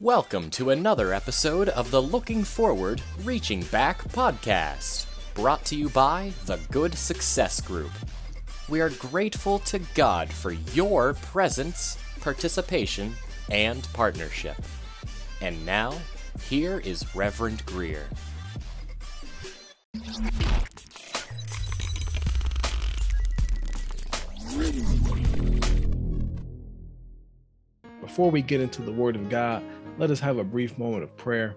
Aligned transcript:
Welcome 0.00 0.50
to 0.50 0.68
another 0.68 1.14
episode 1.14 1.70
of 1.70 1.90
the 1.90 2.02
Looking 2.02 2.44
Forward, 2.44 3.00
Reaching 3.22 3.62
Back 3.62 4.04
podcast, 4.08 5.06
brought 5.32 5.64
to 5.64 5.74
you 5.74 5.88
by 5.88 6.34
the 6.44 6.58
Good 6.70 6.94
Success 6.94 7.62
Group. 7.62 7.92
We 8.68 8.82
are 8.82 8.90
grateful 8.90 9.58
to 9.60 9.78
God 9.94 10.30
for 10.30 10.50
your 10.50 11.14
presence, 11.14 11.96
participation, 12.20 13.14
and 13.50 13.88
partnership. 13.94 14.58
And 15.40 15.64
now, 15.64 15.98
here 16.42 16.80
is 16.80 17.16
Reverend 17.16 17.64
Greer. 17.64 18.06
Before 28.02 28.30
we 28.30 28.42
get 28.42 28.60
into 28.60 28.82
the 28.82 28.92
Word 28.92 29.16
of 29.16 29.30
God, 29.30 29.62
let 29.98 30.10
us 30.10 30.20
have 30.20 30.38
a 30.38 30.44
brief 30.44 30.76
moment 30.78 31.02
of 31.02 31.16
prayer. 31.16 31.56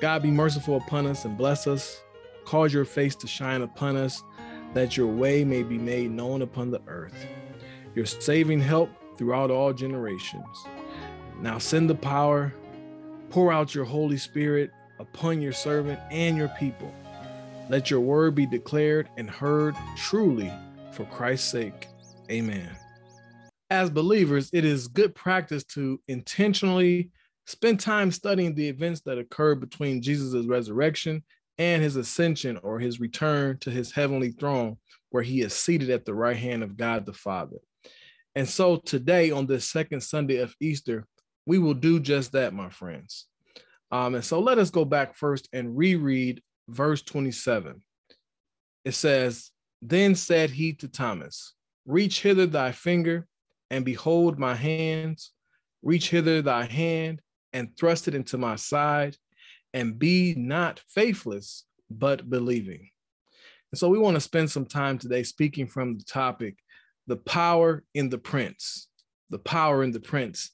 God, 0.00 0.22
be 0.22 0.30
merciful 0.30 0.76
upon 0.76 1.06
us 1.06 1.24
and 1.24 1.36
bless 1.36 1.66
us. 1.66 2.02
Cause 2.44 2.72
your 2.72 2.84
face 2.84 3.14
to 3.16 3.26
shine 3.26 3.62
upon 3.62 3.96
us, 3.96 4.22
that 4.74 4.96
your 4.96 5.06
way 5.06 5.44
may 5.44 5.62
be 5.62 5.78
made 5.78 6.10
known 6.10 6.42
upon 6.42 6.70
the 6.70 6.80
earth. 6.86 7.26
Your 7.94 8.06
saving 8.06 8.60
help 8.60 8.90
throughout 9.16 9.50
all 9.50 9.72
generations. 9.72 10.64
Now 11.40 11.58
send 11.58 11.90
the 11.90 11.94
power, 11.94 12.54
pour 13.30 13.52
out 13.52 13.74
your 13.74 13.84
Holy 13.84 14.16
Spirit 14.16 14.70
upon 14.98 15.42
your 15.42 15.52
servant 15.52 16.00
and 16.10 16.36
your 16.36 16.48
people. 16.58 16.92
Let 17.68 17.90
your 17.90 18.00
word 18.00 18.34
be 18.34 18.46
declared 18.46 19.08
and 19.16 19.28
heard 19.28 19.76
truly 19.96 20.52
for 20.92 21.04
Christ's 21.06 21.50
sake. 21.50 21.86
Amen. 22.30 22.70
As 23.70 23.90
believers, 23.90 24.48
it 24.52 24.64
is 24.64 24.88
good 24.88 25.14
practice 25.14 25.64
to 25.64 26.00
intentionally 26.08 27.10
spend 27.48 27.80
time 27.80 28.12
studying 28.12 28.54
the 28.54 28.68
events 28.68 29.00
that 29.00 29.16
occurred 29.16 29.58
between 29.58 30.02
Jesus' 30.02 30.44
resurrection 30.44 31.24
and 31.56 31.82
his 31.82 31.96
ascension 31.96 32.58
or 32.58 32.78
his 32.78 33.00
return 33.00 33.56
to 33.60 33.70
his 33.70 33.90
heavenly 33.90 34.32
throne, 34.32 34.76
where 35.08 35.22
he 35.22 35.40
is 35.40 35.54
seated 35.54 35.88
at 35.88 36.04
the 36.04 36.12
right 36.12 36.36
hand 36.36 36.62
of 36.62 36.76
God 36.76 37.06
the 37.06 37.14
Father. 37.14 37.56
And 38.34 38.46
so 38.46 38.76
today, 38.76 39.30
on 39.30 39.46
this 39.46 39.66
second 39.66 40.02
Sunday 40.02 40.36
of 40.36 40.54
Easter, 40.60 41.06
we 41.46 41.58
will 41.58 41.72
do 41.72 41.98
just 41.98 42.32
that, 42.32 42.52
my 42.52 42.68
friends. 42.68 43.26
Um, 43.90 44.14
and 44.14 44.24
so 44.24 44.40
let 44.40 44.58
us 44.58 44.68
go 44.68 44.84
back 44.84 45.16
first 45.16 45.48
and 45.54 45.74
reread 45.74 46.42
verse 46.68 47.00
27. 47.00 47.82
It 48.84 48.92
says, 48.92 49.50
Then 49.80 50.14
said 50.14 50.50
he 50.50 50.74
to 50.74 50.88
Thomas, 50.88 51.54
Reach 51.86 52.20
hither 52.20 52.44
thy 52.44 52.72
finger 52.72 53.26
and 53.70 53.86
behold 53.86 54.38
my 54.38 54.54
hands. 54.54 55.32
Reach 55.82 56.10
hither 56.10 56.42
thy 56.42 56.64
hand 56.64 57.22
and 57.52 57.76
thrust 57.76 58.08
it 58.08 58.14
into 58.14 58.38
my 58.38 58.56
side, 58.56 59.16
and 59.74 59.98
be 59.98 60.34
not 60.36 60.80
faithless, 60.88 61.64
but 61.90 62.28
believing. 62.28 62.88
And 63.72 63.78
so 63.78 63.88
we 63.88 63.98
want 63.98 64.14
to 64.14 64.20
spend 64.20 64.50
some 64.50 64.66
time 64.66 64.98
today 64.98 65.22
speaking 65.22 65.66
from 65.66 65.98
the 65.98 66.04
topic, 66.04 66.56
the 67.06 67.16
power 67.16 67.84
in 67.94 68.08
the 68.08 68.18
prints, 68.18 68.88
the 69.30 69.38
power 69.38 69.82
in 69.82 69.92
the 69.92 70.00
prints. 70.00 70.50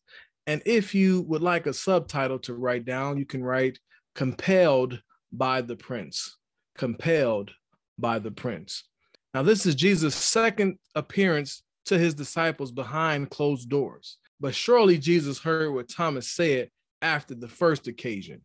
And 0.46 0.62
if 0.66 0.94
you 0.94 1.22
would 1.22 1.42
like 1.42 1.66
a 1.66 1.72
subtitle 1.72 2.38
to 2.40 2.54
write 2.54 2.84
down, 2.84 3.18
you 3.18 3.24
can 3.24 3.42
write 3.42 3.78
compelled 4.14 5.00
by 5.32 5.60
the 5.60 5.76
prints, 5.76 6.38
compelled 6.76 7.50
by 7.98 8.18
the 8.18 8.30
prints. 8.30 8.84
Now, 9.32 9.42
this 9.42 9.66
is 9.66 9.74
Jesus' 9.74 10.14
second 10.14 10.78
appearance 10.94 11.62
to 11.86 11.98
his 11.98 12.14
disciples 12.14 12.72
behind 12.72 13.30
closed 13.30 13.68
doors. 13.68 14.18
But 14.40 14.54
surely 14.54 14.98
Jesus 14.98 15.38
heard 15.38 15.72
what 15.72 15.88
Thomas 15.88 16.30
said 16.30 16.70
after 17.05 17.34
the 17.34 17.48
first 17.48 17.86
occasion. 17.86 18.41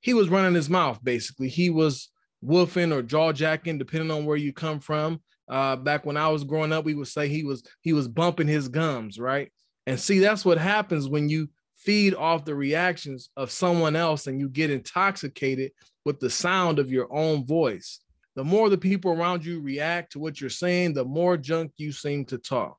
He 0.00 0.14
was 0.14 0.28
running 0.28 0.54
his 0.54 0.70
mouth, 0.70 0.98
basically. 1.04 1.48
He 1.48 1.70
was 1.70 2.10
woofing 2.44 2.92
or 2.92 3.02
jaw 3.02 3.32
jacking, 3.32 3.78
depending 3.78 4.10
on 4.10 4.24
where 4.24 4.36
you 4.36 4.52
come 4.52 4.80
from. 4.80 5.20
Uh, 5.48 5.76
back 5.76 6.06
when 6.06 6.16
I 6.16 6.28
was 6.28 6.44
growing 6.44 6.72
up, 6.72 6.84
we 6.84 6.94
would 6.94 7.08
say 7.08 7.28
he 7.28 7.44
was 7.44 7.62
he 7.82 7.92
was 7.92 8.08
bumping 8.08 8.48
his 8.48 8.68
gums, 8.68 9.18
right? 9.18 9.52
And 9.86 10.00
see, 10.00 10.18
that's 10.18 10.44
what 10.44 10.58
happens 10.58 11.08
when 11.08 11.28
you 11.28 11.50
feed 11.76 12.14
off 12.14 12.46
the 12.46 12.54
reactions 12.54 13.28
of 13.36 13.50
someone 13.50 13.94
else 13.94 14.26
and 14.26 14.40
you 14.40 14.48
get 14.48 14.70
intoxicated 14.70 15.72
with 16.06 16.18
the 16.18 16.30
sound 16.30 16.78
of 16.78 16.90
your 16.90 17.12
own 17.14 17.44
voice. 17.44 18.00
The 18.36 18.44
more 18.44 18.70
the 18.70 18.78
people 18.78 19.12
around 19.12 19.44
you 19.44 19.60
react 19.60 20.12
to 20.12 20.18
what 20.18 20.40
you're 20.40 20.48
saying, 20.48 20.94
the 20.94 21.04
more 21.04 21.36
junk 21.36 21.72
you 21.76 21.92
seem 21.92 22.24
to 22.26 22.38
talk. 22.38 22.78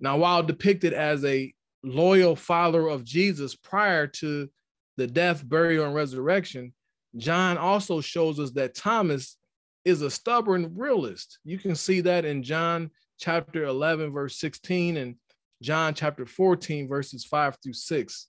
Now, 0.00 0.18
while 0.18 0.42
depicted 0.42 0.92
as 0.92 1.24
a 1.24 1.54
loyal 1.86 2.36
follower 2.36 2.88
of 2.88 3.04
Jesus 3.04 3.54
prior 3.54 4.06
to 4.06 4.50
the 4.96 5.06
death, 5.06 5.46
burial, 5.46 5.86
and 5.86 5.94
resurrection, 5.94 6.72
John 7.16 7.56
also 7.56 8.00
shows 8.00 8.40
us 8.40 8.50
that 8.52 8.74
Thomas 8.74 9.36
is 9.84 10.02
a 10.02 10.10
stubborn 10.10 10.76
realist. 10.76 11.38
You 11.44 11.58
can 11.58 11.74
see 11.74 12.00
that 12.02 12.24
in 12.24 12.42
John 12.42 12.90
chapter 13.18 13.64
11, 13.64 14.12
verse 14.12 14.38
16, 14.38 14.96
and 14.96 15.14
John 15.62 15.94
chapter 15.94 16.26
14, 16.26 16.88
verses 16.88 17.24
5 17.24 17.56
through 17.62 17.72
6. 17.72 18.26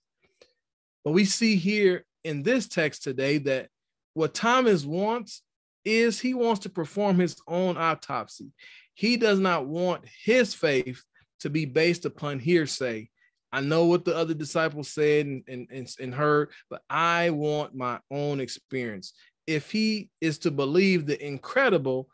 But 1.04 1.12
we 1.12 1.24
see 1.24 1.56
here 1.56 2.04
in 2.24 2.42
this 2.42 2.68
text 2.68 3.02
today 3.02 3.38
that 3.38 3.68
what 4.14 4.34
Thomas 4.34 4.84
wants 4.84 5.42
is 5.84 6.20
he 6.20 6.34
wants 6.34 6.60
to 6.60 6.68
perform 6.68 7.18
his 7.18 7.36
own 7.46 7.76
autopsy. 7.76 8.52
He 8.94 9.16
does 9.16 9.38
not 9.38 9.66
want 9.66 10.04
his 10.24 10.54
faith 10.54 11.02
to 11.40 11.50
be 11.50 11.64
based 11.64 12.04
upon 12.04 12.38
hearsay. 12.38 13.10
I 13.52 13.60
know 13.60 13.86
what 13.86 14.04
the 14.04 14.16
other 14.16 14.34
disciples 14.34 14.90
said 14.90 15.26
and, 15.26 15.42
and, 15.48 15.96
and, 15.98 16.14
heard, 16.14 16.50
but 16.68 16.82
I 16.90 17.30
want 17.30 17.74
my 17.74 17.98
own 18.10 18.40
experience. 18.40 19.14
If 19.46 19.70
he 19.70 20.10
is 20.20 20.38
to 20.40 20.50
believe 20.50 21.06
the 21.06 21.24
incredible 21.24 22.08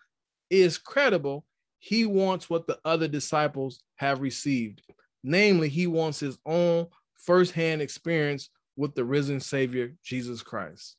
is 0.51 0.79
credible, 0.79 1.45
he 1.79 2.07
wants 2.07 2.49
what 2.49 2.67
the 2.67 2.79
other 2.85 3.09
disciples 3.09 3.83
have 3.97 4.21
received. 4.21 4.83
Namely, 5.25 5.69
he 5.69 5.87
wants 5.87 6.21
his 6.21 6.39
own 6.47 6.87
firsthand 7.15 7.83
experience 7.83 8.51
with 8.77 8.95
the 8.95 9.05
risen 9.05 9.41
Savior, 9.41 9.95
Jesus 10.05 10.43
Christ. 10.43 10.97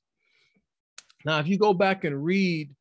Now, 1.25 1.40
if 1.40 1.47
you 1.47 1.57
go 1.57 1.74
back 1.74 2.03
and 2.03 2.24
read 2.24 2.72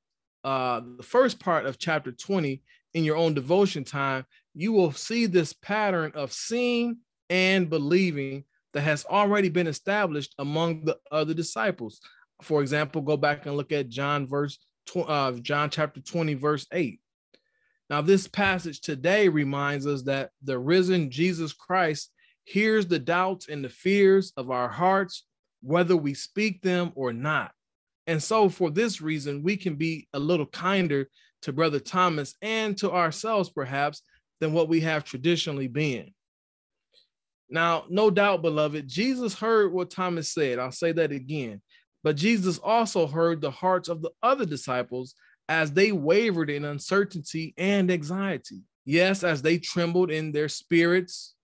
uh, 0.43 0.81
the 0.97 1.03
first 1.03 1.41
part 1.41 1.67
of 1.67 1.79
chapter 1.79 2.13
20 2.13 2.63
in 2.95 3.05
your 3.05 3.17
own 3.17 3.35
devotion 3.35 3.85
time, 3.85 4.27
you 4.55 4.73
will 4.73 4.93
see 4.93 5.27
this 5.27 5.53
pattern 5.53 6.13
of 6.15 6.33
seeing 6.33 6.99
and 7.31 7.71
believing 7.71 8.45
that 8.73 8.83
has 8.83 9.05
already 9.07 9.49
been 9.49 9.67
established 9.67 10.35
among 10.39 10.85
the 10.85 10.99
other 11.11 11.35
disciples. 11.35 12.01
For 12.43 12.61
example, 12.61 13.03
go 13.03 13.17
back 13.17 13.47
and 13.47 13.57
look 13.57 13.73
at 13.73 13.89
John 13.89 14.27
verse 14.27 14.59
uh, 14.95 15.33
John 15.33 15.71
chapter 15.71 16.01
20 16.01 16.35
verse 16.35 16.67
8. 16.73 17.01
Now 17.89 18.03
this 18.03 18.27
passage 18.27 18.81
today 18.81 19.29
reminds 19.29 19.87
us 19.87 20.03
that 20.03 20.31
the 20.43 20.59
risen 20.59 21.11
Jesus 21.11 21.53
Christ 21.53 22.11
hears 22.45 22.87
the 22.87 22.99
doubts 22.99 23.49
and 23.49 23.65
the 23.65 23.69
fears 23.69 24.33
of 24.37 24.51
our 24.51 24.69
hearts 24.69 25.25
whether 25.63 25.97
we 25.97 26.13
speak 26.13 26.61
them 26.61 26.93
or 26.95 27.13
not. 27.13 27.53
And 28.07 28.23
so 28.23 28.51
for 28.51 28.71
this 28.71 29.01
reason 29.01 29.43
we 29.43 29.57
can 29.57 29.77
be 29.77 30.07
a 30.13 30.19
little 30.19 30.47
kinder 30.47 31.09
to 31.43 31.53
brother 31.53 31.81
Thomas 31.81 32.35
and 32.43 32.77
to 32.79 32.93
ourselves 32.93 33.49
perhaps 33.49 34.03
than 34.41 34.53
what 34.53 34.69
we 34.69 34.81
have 34.81 35.05
traditionally 35.05 35.69
been. 35.69 36.13
Now, 37.55 37.85
no 37.89 38.11
doubt, 38.11 38.43
beloved, 38.43 38.89
Jesus 38.89 39.33
heard 39.33 39.73
what 39.73 39.89
Thomas 39.89 40.29
said. 40.29 40.59
I'll 40.59 40.73
say 40.73 40.91
that 40.91 41.13
again. 41.13 41.63
But 42.03 42.17
Jesus 42.17 42.59
also 42.59 43.07
heard 43.07 43.41
the 43.41 43.53
hearts 43.53 43.89
of 43.89 44.03
the 44.03 44.11
other 44.25 44.45
disciples 44.45 45.15
as 45.49 45.71
they 45.71 45.93
wavered 45.93 46.51
in 46.51 46.65
uncertainty 46.65 47.55
and 47.57 47.93
anxiety. 47.93 48.63
Yes, 48.85 49.23
as 49.23 49.41
they 49.41 49.59
trembled 49.59 50.11
in 50.11 50.33
their 50.33 50.49
spirits, 50.49 51.37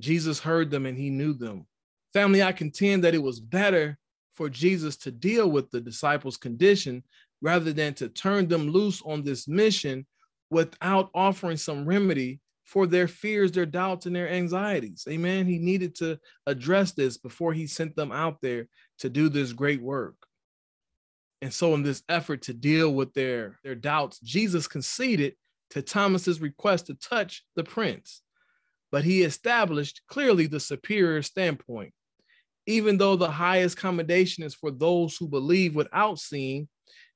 Jesus 0.00 0.38
heard 0.38 0.70
them 0.70 0.84
and 0.84 0.98
he 0.98 1.08
knew 1.08 1.32
them. 1.32 1.66
Family, 2.12 2.42
I 2.42 2.52
contend 2.52 3.02
that 3.04 3.14
it 3.14 3.22
was 3.22 3.40
better 3.40 3.96
for 4.34 4.50
Jesus 4.50 4.98
to 4.98 5.10
deal 5.10 5.50
with 5.50 5.70
the 5.70 5.80
disciples' 5.80 6.36
condition 6.36 7.04
rather 7.40 7.72
than 7.72 7.94
to 7.94 8.10
turn 8.10 8.48
them 8.48 8.68
loose 8.68 9.00
on 9.06 9.22
this 9.22 9.48
mission 9.48 10.06
without 10.50 11.08
offering 11.14 11.56
some 11.56 11.86
remedy 11.86 12.38
for 12.70 12.86
their 12.86 13.08
fears, 13.08 13.50
their 13.50 13.66
doubts, 13.66 14.06
and 14.06 14.14
their 14.14 14.28
anxieties. 14.28 15.04
Amen. 15.08 15.44
He 15.44 15.58
needed 15.58 15.96
to 15.96 16.20
address 16.46 16.92
this 16.92 17.18
before 17.18 17.52
he 17.52 17.66
sent 17.66 17.96
them 17.96 18.12
out 18.12 18.40
there 18.40 18.68
to 19.00 19.10
do 19.10 19.28
this 19.28 19.52
great 19.52 19.82
work. 19.82 20.14
And 21.42 21.52
so, 21.52 21.74
in 21.74 21.82
this 21.82 22.04
effort 22.08 22.42
to 22.42 22.54
deal 22.54 22.94
with 22.94 23.12
their, 23.12 23.58
their 23.64 23.74
doubts, 23.74 24.20
Jesus 24.20 24.68
conceded 24.68 25.34
to 25.70 25.82
Thomas's 25.82 26.40
request 26.40 26.86
to 26.86 26.94
touch 26.94 27.44
the 27.56 27.64
prints, 27.64 28.22
but 28.92 29.02
he 29.02 29.22
established 29.22 30.02
clearly 30.06 30.46
the 30.46 30.60
superior 30.60 31.22
standpoint. 31.22 31.92
Even 32.66 32.98
though 32.98 33.16
the 33.16 33.32
highest 33.32 33.78
commendation 33.78 34.44
is 34.44 34.54
for 34.54 34.70
those 34.70 35.16
who 35.16 35.26
believe 35.26 35.74
without 35.74 36.20
seeing, 36.20 36.68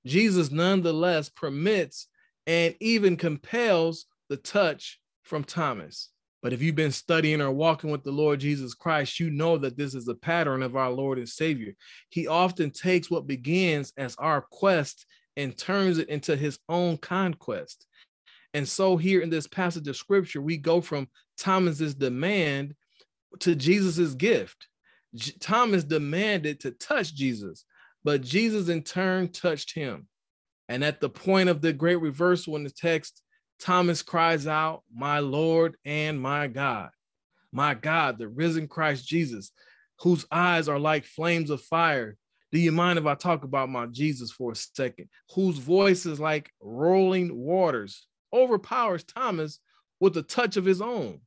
Jesus 0.05 0.51
nonetheless 0.51 1.29
permits 1.29 2.09
and 2.45 2.75
even 2.81 3.17
compels 3.17 4.07
the 4.29 4.37
touch 4.37 4.99
from 5.25 5.45
Thomas. 5.45 6.11
But 6.43 6.53
if 6.53 6.61
you've 6.61 6.75
been 6.75 6.93
studying 6.93 7.41
or 7.41 7.51
walking 7.51 7.91
with 7.91 8.05
the 8.05 8.13
Lord 8.13 8.41
Jesus 8.41 8.75
Christ, 8.75 9.19
you 9.19 9.31
know 9.31 9.57
that 9.57 9.79
this 9.79 9.95
is 9.95 10.07
a 10.09 10.15
pattern 10.15 10.63
of 10.63 10.77
our 10.77 10.91
Lord 10.91 11.17
and 11.17 11.29
Savior. 11.29 11.75
He 12.11 12.27
often 12.27 12.71
takes 12.71 13.11
what 13.11 13.27
begins 13.27 13.93
as 13.97 14.15
our 14.17 14.43
quest 14.43 15.07
and 15.37 15.57
turns 15.57 15.99
it 15.99 16.11
into 16.11 16.37
his 16.37 16.59
own 16.69 16.99
conquest. 16.99 17.87
And 18.53 18.69
so, 18.69 18.97
here 18.97 19.21
in 19.21 19.31
this 19.31 19.49
passage 19.49 19.89
of 19.89 19.97
scripture, 19.97 20.41
we 20.41 20.59
go 20.59 20.81
from 20.81 21.09
Thomas's 21.39 21.95
demand 21.95 22.75
to 23.41 23.55
Jesus's 23.55 24.15
gift. 24.15 24.69
J- 25.15 25.33
Thomas 25.41 25.83
demanded 25.83 26.61
to 26.61 26.71
touch 26.73 27.15
Jesus, 27.15 27.65
but 28.05 28.21
Jesus 28.21 28.69
in 28.69 28.83
turn 28.83 29.33
touched 29.33 29.75
him. 29.75 30.07
And 30.69 30.85
at 30.85 31.01
the 31.01 31.11
point 31.11 31.49
of 31.49 31.63
the 31.63 31.73
great 31.73 32.01
reversal 32.01 32.57
in 32.57 32.65
the 32.65 32.71
text, 32.71 33.23
Thomas 33.61 34.03
cries 34.03 34.47
out, 34.47 34.83
My 34.95 35.21
Lord 35.21 35.77
and 35.85 36.21
my 36.21 36.47
God. 36.49 36.91
My 37.53 37.75
God, 37.75 38.19
the 38.19 38.29
risen 38.29 38.69
Christ 38.69 39.07
Jesus, 39.07 39.53
whose 40.01 40.27
eyes 40.31 40.69
are 40.69 40.79
like 40.79 41.05
flames 41.05 41.51
of 41.51 41.63
fire. 41.63 42.17
Do 42.53 42.59
you 42.59 42.73
mind 42.73 42.99
if 42.99 43.07
I 43.07 43.15
talk 43.15 43.45
about 43.45 43.71
my 43.71 43.87
Jesus 43.87 44.31
for 44.31 44.53
a 44.53 44.57
second? 44.57 45.09
Whose 45.35 45.59
voice 45.59 46.07
is 46.07 46.21
like 46.21 46.51
rolling 46.61 47.37
waters, 47.37 48.07
overpowers 48.33 49.05
Thomas 49.05 49.61
with 50.01 50.17
a 50.17 50.23
touch 50.23 50.57
of 50.57 50.65
his 50.65 50.81
own. 50.81 51.21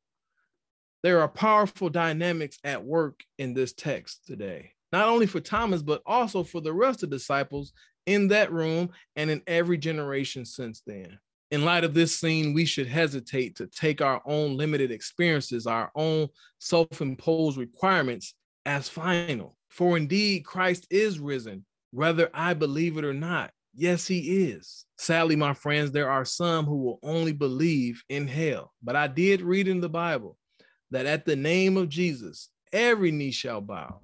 There 1.03 1.21
are 1.21 1.29
powerful 1.29 1.89
dynamics 1.89 2.57
at 2.63 2.83
work 2.83 3.23
in 3.37 3.53
this 3.53 3.73
text 3.73 4.25
today, 4.25 4.71
not 4.91 5.07
only 5.07 5.27
for 5.27 5.39
Thomas, 5.39 5.81
but 5.81 6.01
also 6.05 6.43
for 6.43 6.59
the 6.59 6.73
rest 6.73 7.03
of 7.03 7.09
the 7.09 7.15
disciples 7.15 7.71
in 8.05 8.29
that 8.29 8.51
room 8.51 8.89
and 9.15 9.29
in 9.29 9.41
every 9.47 9.77
generation 9.77 10.45
since 10.45 10.81
then 10.85 11.19
in 11.49 11.63
light 11.63 11.83
of 11.83 11.93
this 11.93 12.19
scene, 12.19 12.53
we 12.53 12.65
should 12.65 12.87
hesitate 12.87 13.55
to 13.57 13.67
take 13.67 14.01
our 14.01 14.21
own 14.25 14.57
limited 14.57 14.91
experiences, 14.91 15.65
our 15.65 15.91
own 15.95 16.27
self 16.59 17.01
imposed 17.01 17.57
requirements 17.57 18.33
as 18.65 18.89
final. 18.89 19.55
For 19.69 19.97
indeed, 19.97 20.43
Christ 20.45 20.87
is 20.89 21.19
risen, 21.19 21.65
whether 21.91 22.29
I 22.33 22.53
believe 22.53 22.97
it 22.97 23.05
or 23.05 23.13
not. 23.13 23.51
Yes, 23.73 24.07
he 24.07 24.49
is. 24.49 24.85
Sadly, 24.97 25.35
my 25.35 25.53
friends, 25.53 25.91
there 25.91 26.09
are 26.09 26.25
some 26.25 26.65
who 26.65 26.77
will 26.77 26.99
only 27.03 27.31
believe 27.31 28.03
in 28.09 28.27
hell. 28.27 28.73
But 28.83 28.95
I 28.95 29.07
did 29.07 29.41
read 29.41 29.67
in 29.67 29.79
the 29.79 29.89
Bible 29.89 30.37
that 30.91 31.05
at 31.05 31.25
the 31.25 31.35
name 31.35 31.77
of 31.77 31.87
Jesus, 31.87 32.49
every 32.73 33.11
knee 33.11 33.31
shall 33.31 33.61
bow. 33.61 34.01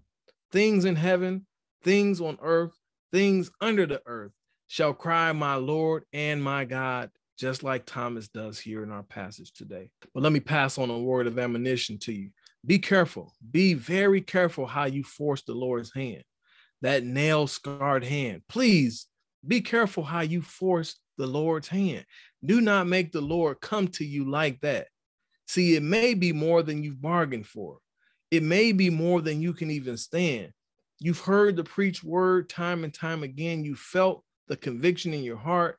Things 0.52 0.86
in 0.86 0.96
heaven, 0.96 1.48
things 1.84 2.22
on 2.22 2.38
earth, 2.42 2.78
things 3.12 3.50
under 3.60 3.86
the 3.86 4.02
earth 4.06 4.32
shall 4.68 4.94
cry, 4.94 5.32
My 5.32 5.56
Lord 5.56 6.04
and 6.14 6.42
my 6.42 6.66
God 6.66 7.10
just 7.38 7.64
like 7.64 7.86
Thomas 7.86 8.28
does 8.28 8.60
here 8.60 8.84
in 8.84 8.92
our 8.92 9.04
passage 9.04 9.54
today. 9.54 9.90
But 10.14 10.24
let 10.24 10.32
me 10.32 10.40
pass 10.40 10.78
on 10.78 10.90
a 10.90 11.00
word 11.00 11.28
of 11.28 11.40
admonition 11.40 11.98
to 12.00 12.14
you. 12.14 12.30
Be 12.66 12.80
careful, 12.80 13.34
be 13.52 13.74
very 13.74 14.22
careful 14.22 14.66
how 14.66 14.86
you 14.86 15.04
force 15.04 15.42
the 15.44 15.54
Lord's 15.54 15.94
hand, 15.94 16.24
that 16.82 17.04
nail 17.04 17.48
scarred 17.48 18.06
hand. 18.06 18.42
Please 18.48 19.08
be 19.46 19.60
careful 19.62 20.04
how 20.04 20.22
you 20.22 20.42
force 20.42 20.98
the 21.18 21.28
Lord's 21.28 21.68
hand. 21.68 22.06
Do 22.46 22.62
not 22.62 22.88
make 22.88 23.12
the 23.12 23.22
Lord 23.22 23.60
come 23.60 23.88
to 23.90 24.06
you 24.06 24.30
like 24.30 24.62
that. 24.62 24.88
See, 25.48 25.76
it 25.76 25.84
may 25.84 26.14
be 26.14 26.32
more 26.32 26.64
than 26.64 26.84
you've 26.84 27.02
bargained 27.02 27.48
for, 27.48 27.80
it 28.32 28.44
may 28.44 28.72
be 28.72 28.90
more 28.90 29.22
than 29.22 29.42
you 29.42 29.54
can 29.54 29.70
even 29.70 29.98
stand. 29.98 30.52
You've 31.00 31.20
heard 31.20 31.58
the 31.58 31.66
preached 31.66 32.04
word 32.04 32.50
time 32.50 32.86
and 32.86 32.94
time 32.94 33.24
again. 33.24 33.66
You 33.66 33.76
felt 33.76 34.24
the 34.48 34.56
conviction 34.56 35.14
in 35.14 35.24
your 35.24 35.38
heart 35.38 35.78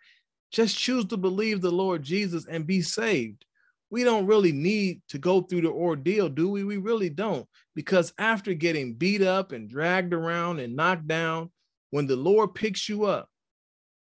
just 0.54 0.78
choose 0.78 1.04
to 1.06 1.16
believe 1.16 1.60
the 1.60 1.70
Lord 1.70 2.04
Jesus 2.04 2.46
and 2.46 2.64
be 2.64 2.80
saved. 2.80 3.44
We 3.90 4.04
don't 4.04 4.26
really 4.26 4.52
need 4.52 5.02
to 5.08 5.18
go 5.18 5.40
through 5.40 5.62
the 5.62 5.70
ordeal, 5.70 6.28
do 6.28 6.48
we? 6.48 6.62
We 6.62 6.76
really 6.76 7.10
don't. 7.10 7.46
Because 7.74 8.12
after 8.18 8.54
getting 8.54 8.94
beat 8.94 9.20
up 9.20 9.50
and 9.50 9.68
dragged 9.68 10.14
around 10.14 10.60
and 10.60 10.76
knocked 10.76 11.08
down, 11.08 11.50
when 11.90 12.06
the 12.06 12.14
Lord 12.14 12.54
picks 12.54 12.88
you 12.88 13.04
up, 13.04 13.28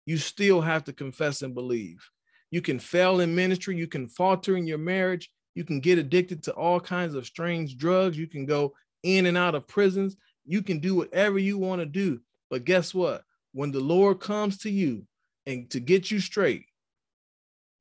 you 0.06 0.17
still 0.17 0.61
have 0.61 0.82
to 0.85 0.93
confess 0.93 1.43
and 1.43 1.55
believe. 1.55 2.05
You 2.50 2.61
can 2.61 2.81
fail 2.81 3.20
in 3.20 3.32
ministry, 3.32 3.76
you 3.76 3.87
can 3.87 4.08
falter 4.08 4.56
in 4.56 4.67
your 4.67 4.79
marriage, 4.79 5.31
you 5.55 5.62
can 5.62 5.79
get 5.79 5.99
addicted 5.99 6.43
to 6.44 6.52
all 6.55 6.81
kinds 6.81 7.14
of 7.14 7.26
strange 7.26 7.76
drugs, 7.76 8.19
you 8.19 8.26
can 8.26 8.44
go 8.44 8.75
in 9.05 9.26
and 9.26 9.38
out 9.38 9.55
of 9.55 9.69
prisons, 9.69 10.17
you 10.44 10.62
can 10.62 10.81
do 10.81 10.97
whatever 10.97 11.38
you 11.38 11.58
want 11.58 11.81
to 11.81 11.87
do. 11.87 12.20
But 12.50 12.64
guess 12.64 12.93
what? 12.93 13.23
When 13.52 13.70
the 13.70 13.81
Lord 13.81 14.19
comes 14.19 14.58
to 14.58 14.70
you, 14.70 15.06
and 15.47 15.69
to 15.71 15.81
get 15.81 16.11
you 16.11 16.21
straight, 16.21 16.67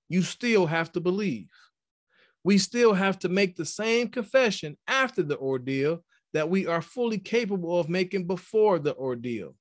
you 0.08 0.22
still 0.22 0.66
have 0.66 0.92
to 0.94 1.00
believe. 1.00 1.50
We 2.44 2.58
still 2.58 2.94
have 2.94 3.20
to 3.20 3.30
make 3.30 3.56
the 3.56 3.66
same 3.66 4.08
confession 4.10 4.78
after 4.88 5.24
the 5.24 5.38
ordeal 5.38 6.04
that 6.34 6.50
we 6.50 6.68
are 6.68 6.82
fully 6.82 7.20
capable 7.20 7.80
of 7.80 7.90
making 7.90 8.28
before 8.28 8.80
the 8.80 8.96
ordeal. 8.96 9.56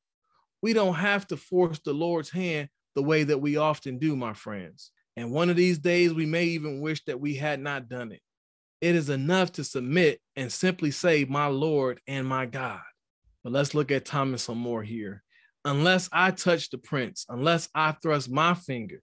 We 0.62 0.72
don't 0.72 0.94
have 0.94 1.26
to 1.28 1.36
force 1.36 1.78
the 1.78 1.92
Lord's 1.92 2.30
hand 2.30 2.68
the 2.94 3.02
way 3.02 3.24
that 3.24 3.38
we 3.38 3.56
often 3.56 3.98
do, 3.98 4.16
my 4.16 4.34
friends. 4.34 4.90
And 5.16 5.32
one 5.32 5.50
of 5.50 5.56
these 5.56 5.78
days, 5.78 6.12
we 6.12 6.26
may 6.26 6.44
even 6.44 6.80
wish 6.80 7.04
that 7.04 7.20
we 7.20 7.34
had 7.34 7.60
not 7.60 7.88
done 7.88 8.12
it. 8.12 8.20
It 8.80 8.94
is 8.94 9.10
enough 9.10 9.52
to 9.52 9.64
submit 9.64 10.20
and 10.36 10.52
simply 10.52 10.90
say, 10.92 11.24
My 11.24 11.46
Lord 11.46 12.00
and 12.06 12.26
my 12.26 12.46
God. 12.46 12.80
But 13.42 13.52
let's 13.52 13.74
look 13.74 13.90
at 13.90 14.04
Thomas 14.04 14.44
some 14.44 14.58
more 14.58 14.82
here 14.82 15.24
unless 15.64 16.08
I 16.12 16.30
touch 16.30 16.70
the 16.70 16.78
prints, 16.78 17.26
unless 17.28 17.68
I 17.74 17.92
thrust 17.92 18.30
my 18.30 18.54
finger. 18.54 19.02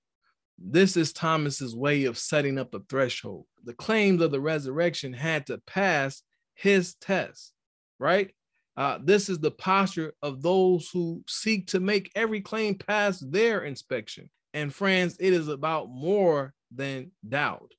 This 0.58 0.96
is 0.96 1.12
Thomas's 1.12 1.76
way 1.76 2.06
of 2.06 2.18
setting 2.18 2.58
up 2.58 2.74
a 2.74 2.80
threshold. 2.90 3.46
The 3.64 3.74
claims 3.74 4.22
of 4.22 4.32
the 4.32 4.40
resurrection 4.40 5.12
had 5.14 5.48
to 5.48 5.58
pass 5.68 6.22
his 6.54 6.96
test, 6.96 7.54
right? 8.00 8.32
Uh, 8.78 9.00
this 9.04 9.30
is 9.30 9.40
the 9.40 9.52
posture 9.52 10.14
of 10.22 10.42
those 10.42 10.90
who 10.92 11.24
seek 11.28 11.68
to 11.68 11.80
make 11.80 12.12
every 12.16 12.42
claim 12.42 12.76
pass 12.76 13.20
their 13.20 13.64
inspection. 13.64 14.30
And 14.54 14.74
friends, 14.74 15.18
it 15.20 15.34
is 15.34 15.48
about 15.48 15.90
more 15.90 16.54
than 16.74 17.12
doubt. 17.28 17.74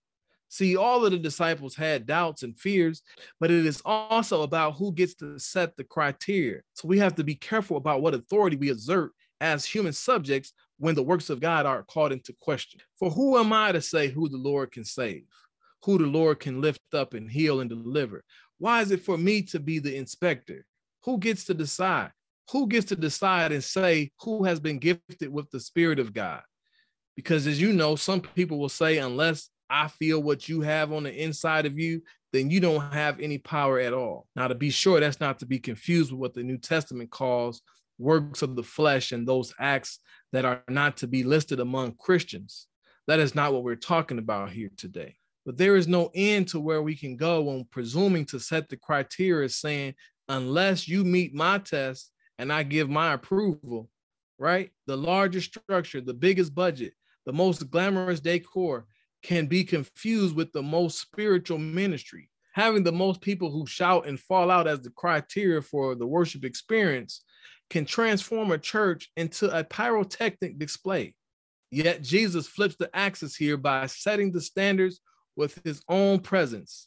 See, 0.48 0.76
all 0.76 1.04
of 1.04 1.10
the 1.10 1.18
disciples 1.18 1.74
had 1.74 2.06
doubts 2.06 2.42
and 2.42 2.58
fears, 2.58 3.02
but 3.40 3.50
it 3.50 3.66
is 3.66 3.82
also 3.84 4.42
about 4.42 4.76
who 4.76 4.92
gets 4.92 5.14
to 5.16 5.38
set 5.38 5.76
the 5.76 5.84
criteria. 5.84 6.60
So 6.74 6.88
we 6.88 6.98
have 6.98 7.14
to 7.16 7.24
be 7.24 7.34
careful 7.34 7.76
about 7.76 8.00
what 8.00 8.14
authority 8.14 8.56
we 8.56 8.70
exert 8.70 9.12
as 9.40 9.64
human 9.64 9.92
subjects 9.92 10.52
when 10.78 10.94
the 10.94 11.02
works 11.02 11.30
of 11.30 11.40
God 11.40 11.66
are 11.66 11.82
called 11.82 12.12
into 12.12 12.34
question. 12.40 12.80
For 12.98 13.10
who 13.10 13.38
am 13.38 13.52
I 13.52 13.72
to 13.72 13.80
say 13.80 14.08
who 14.08 14.28
the 14.28 14.36
Lord 14.36 14.72
can 14.72 14.84
save, 14.84 15.24
who 15.84 15.98
the 15.98 16.06
Lord 16.06 16.40
can 16.40 16.60
lift 16.60 16.80
up 16.94 17.14
and 17.14 17.30
heal 17.30 17.60
and 17.60 17.68
deliver? 17.68 18.22
Why 18.58 18.82
is 18.82 18.90
it 18.90 19.02
for 19.02 19.18
me 19.18 19.42
to 19.42 19.60
be 19.60 19.78
the 19.78 19.96
inspector? 19.96 20.64
Who 21.04 21.18
gets 21.18 21.44
to 21.46 21.54
decide? 21.54 22.12
Who 22.52 22.68
gets 22.68 22.86
to 22.86 22.96
decide 22.96 23.52
and 23.52 23.62
say 23.62 24.10
who 24.20 24.44
has 24.44 24.60
been 24.60 24.78
gifted 24.78 25.32
with 25.32 25.50
the 25.50 25.60
Spirit 25.60 25.98
of 25.98 26.14
God? 26.14 26.42
Because 27.16 27.46
as 27.46 27.60
you 27.60 27.72
know, 27.72 27.96
some 27.96 28.20
people 28.20 28.58
will 28.58 28.68
say, 28.68 28.98
unless 28.98 29.50
I 29.68 29.88
feel 29.88 30.22
what 30.22 30.48
you 30.48 30.60
have 30.60 30.92
on 30.92 31.04
the 31.04 31.14
inside 31.14 31.66
of 31.66 31.78
you, 31.78 32.02
then 32.32 32.50
you 32.50 32.60
don't 32.60 32.92
have 32.92 33.20
any 33.20 33.38
power 33.38 33.78
at 33.78 33.92
all. 33.92 34.26
Now, 34.36 34.48
to 34.48 34.54
be 34.54 34.70
sure, 34.70 35.00
that's 35.00 35.20
not 35.20 35.38
to 35.40 35.46
be 35.46 35.58
confused 35.58 36.12
with 36.12 36.20
what 36.20 36.34
the 36.34 36.42
New 36.42 36.58
Testament 36.58 37.10
calls 37.10 37.62
works 37.98 38.42
of 38.42 38.56
the 38.56 38.62
flesh 38.62 39.12
and 39.12 39.26
those 39.26 39.54
acts 39.58 40.00
that 40.32 40.44
are 40.44 40.62
not 40.68 40.98
to 40.98 41.06
be 41.06 41.22
listed 41.22 41.60
among 41.60 41.94
Christians. 41.98 42.66
That 43.06 43.20
is 43.20 43.34
not 43.34 43.52
what 43.52 43.64
we're 43.64 43.76
talking 43.76 44.18
about 44.18 44.50
here 44.50 44.70
today. 44.76 45.16
But 45.44 45.56
there 45.56 45.76
is 45.76 45.86
no 45.86 46.10
end 46.14 46.48
to 46.48 46.60
where 46.60 46.82
we 46.82 46.96
can 46.96 47.16
go 47.16 47.42
when 47.42 47.64
presuming 47.70 48.24
to 48.26 48.40
set 48.40 48.68
the 48.68 48.76
criteria 48.76 49.48
saying, 49.48 49.94
unless 50.28 50.88
you 50.88 51.04
meet 51.04 51.34
my 51.34 51.58
test 51.58 52.10
and 52.38 52.52
I 52.52 52.64
give 52.64 52.90
my 52.90 53.12
approval, 53.12 53.88
right? 54.38 54.70
The 54.86 54.96
largest 54.96 55.54
structure, 55.54 56.00
the 56.00 56.14
biggest 56.14 56.54
budget, 56.54 56.94
the 57.24 57.32
most 57.32 57.70
glamorous 57.70 58.20
decor, 58.20 58.86
can 59.26 59.46
be 59.46 59.64
confused 59.64 60.36
with 60.36 60.52
the 60.52 60.62
most 60.62 61.00
spiritual 61.00 61.58
ministry. 61.58 62.30
Having 62.52 62.84
the 62.84 62.92
most 62.92 63.20
people 63.20 63.50
who 63.50 63.66
shout 63.66 64.06
and 64.06 64.20
fall 64.20 64.52
out 64.52 64.68
as 64.68 64.80
the 64.80 64.90
criteria 64.90 65.60
for 65.60 65.96
the 65.96 66.06
worship 66.06 66.44
experience 66.44 67.24
can 67.68 67.84
transform 67.84 68.52
a 68.52 68.58
church 68.58 69.10
into 69.16 69.50
a 69.50 69.64
pyrotechnic 69.64 70.60
display. 70.60 71.12
Yet 71.72 72.02
Jesus 72.02 72.46
flips 72.46 72.76
the 72.76 72.88
axis 72.94 73.34
here 73.34 73.56
by 73.56 73.86
setting 73.86 74.30
the 74.30 74.40
standards 74.40 75.00
with 75.34 75.60
his 75.64 75.82
own 75.88 76.20
presence. 76.20 76.86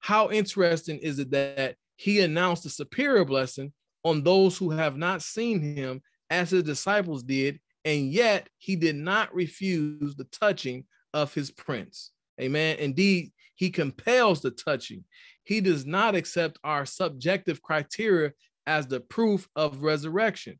How 0.00 0.30
interesting 0.30 0.98
is 0.98 1.18
it 1.18 1.30
that 1.30 1.76
he 1.96 2.20
announced 2.20 2.66
a 2.66 2.68
superior 2.68 3.24
blessing 3.24 3.72
on 4.04 4.22
those 4.22 4.58
who 4.58 4.72
have 4.72 4.98
not 4.98 5.22
seen 5.22 5.62
him 5.62 6.02
as 6.28 6.50
his 6.50 6.64
disciples 6.64 7.22
did, 7.22 7.60
and 7.86 8.12
yet 8.12 8.50
he 8.58 8.76
did 8.76 8.96
not 8.96 9.34
refuse 9.34 10.14
the 10.16 10.24
touching 10.24 10.84
of 11.14 11.34
his 11.34 11.50
prints. 11.50 12.12
Amen. 12.40 12.76
Indeed, 12.78 13.32
he 13.54 13.70
compels 13.70 14.40
the 14.40 14.50
touching. 14.50 15.04
He 15.44 15.60
does 15.60 15.86
not 15.86 16.14
accept 16.14 16.58
our 16.64 16.86
subjective 16.86 17.62
criteria 17.62 18.32
as 18.66 18.86
the 18.86 19.00
proof 19.00 19.48
of 19.56 19.82
resurrection, 19.82 20.58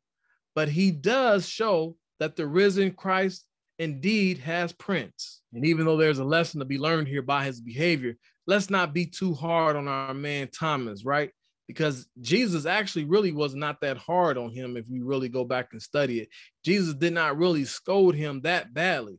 but 0.55 0.69
he 0.69 0.91
does 0.91 1.47
show 1.47 1.95
that 2.19 2.35
the 2.35 2.45
risen 2.45 2.91
Christ 2.91 3.45
indeed 3.79 4.37
has 4.39 4.71
prints. 4.73 5.41
And 5.53 5.65
even 5.65 5.85
though 5.85 5.97
there's 5.97 6.19
a 6.19 6.23
lesson 6.23 6.59
to 6.59 6.65
be 6.65 6.77
learned 6.77 7.07
here 7.07 7.21
by 7.21 7.45
his 7.45 7.59
behavior, 7.59 8.15
let's 8.45 8.69
not 8.69 8.93
be 8.93 9.05
too 9.05 9.33
hard 9.33 9.75
on 9.75 9.87
our 9.87 10.13
man 10.13 10.49
Thomas, 10.57 11.05
right? 11.05 11.31
Because 11.67 12.07
Jesus 12.21 12.65
actually 12.65 13.05
really 13.05 13.31
was 13.31 13.55
not 13.55 13.79
that 13.81 13.97
hard 13.97 14.37
on 14.37 14.51
him 14.51 14.75
if 14.77 14.85
you 14.89 15.05
really 15.05 15.29
go 15.29 15.45
back 15.45 15.69
and 15.71 15.81
study 15.81 16.19
it. 16.19 16.29
Jesus 16.63 16.93
did 16.93 17.13
not 17.13 17.37
really 17.37 17.65
scold 17.65 18.15
him 18.15 18.41
that 18.41 18.73
badly. 18.73 19.17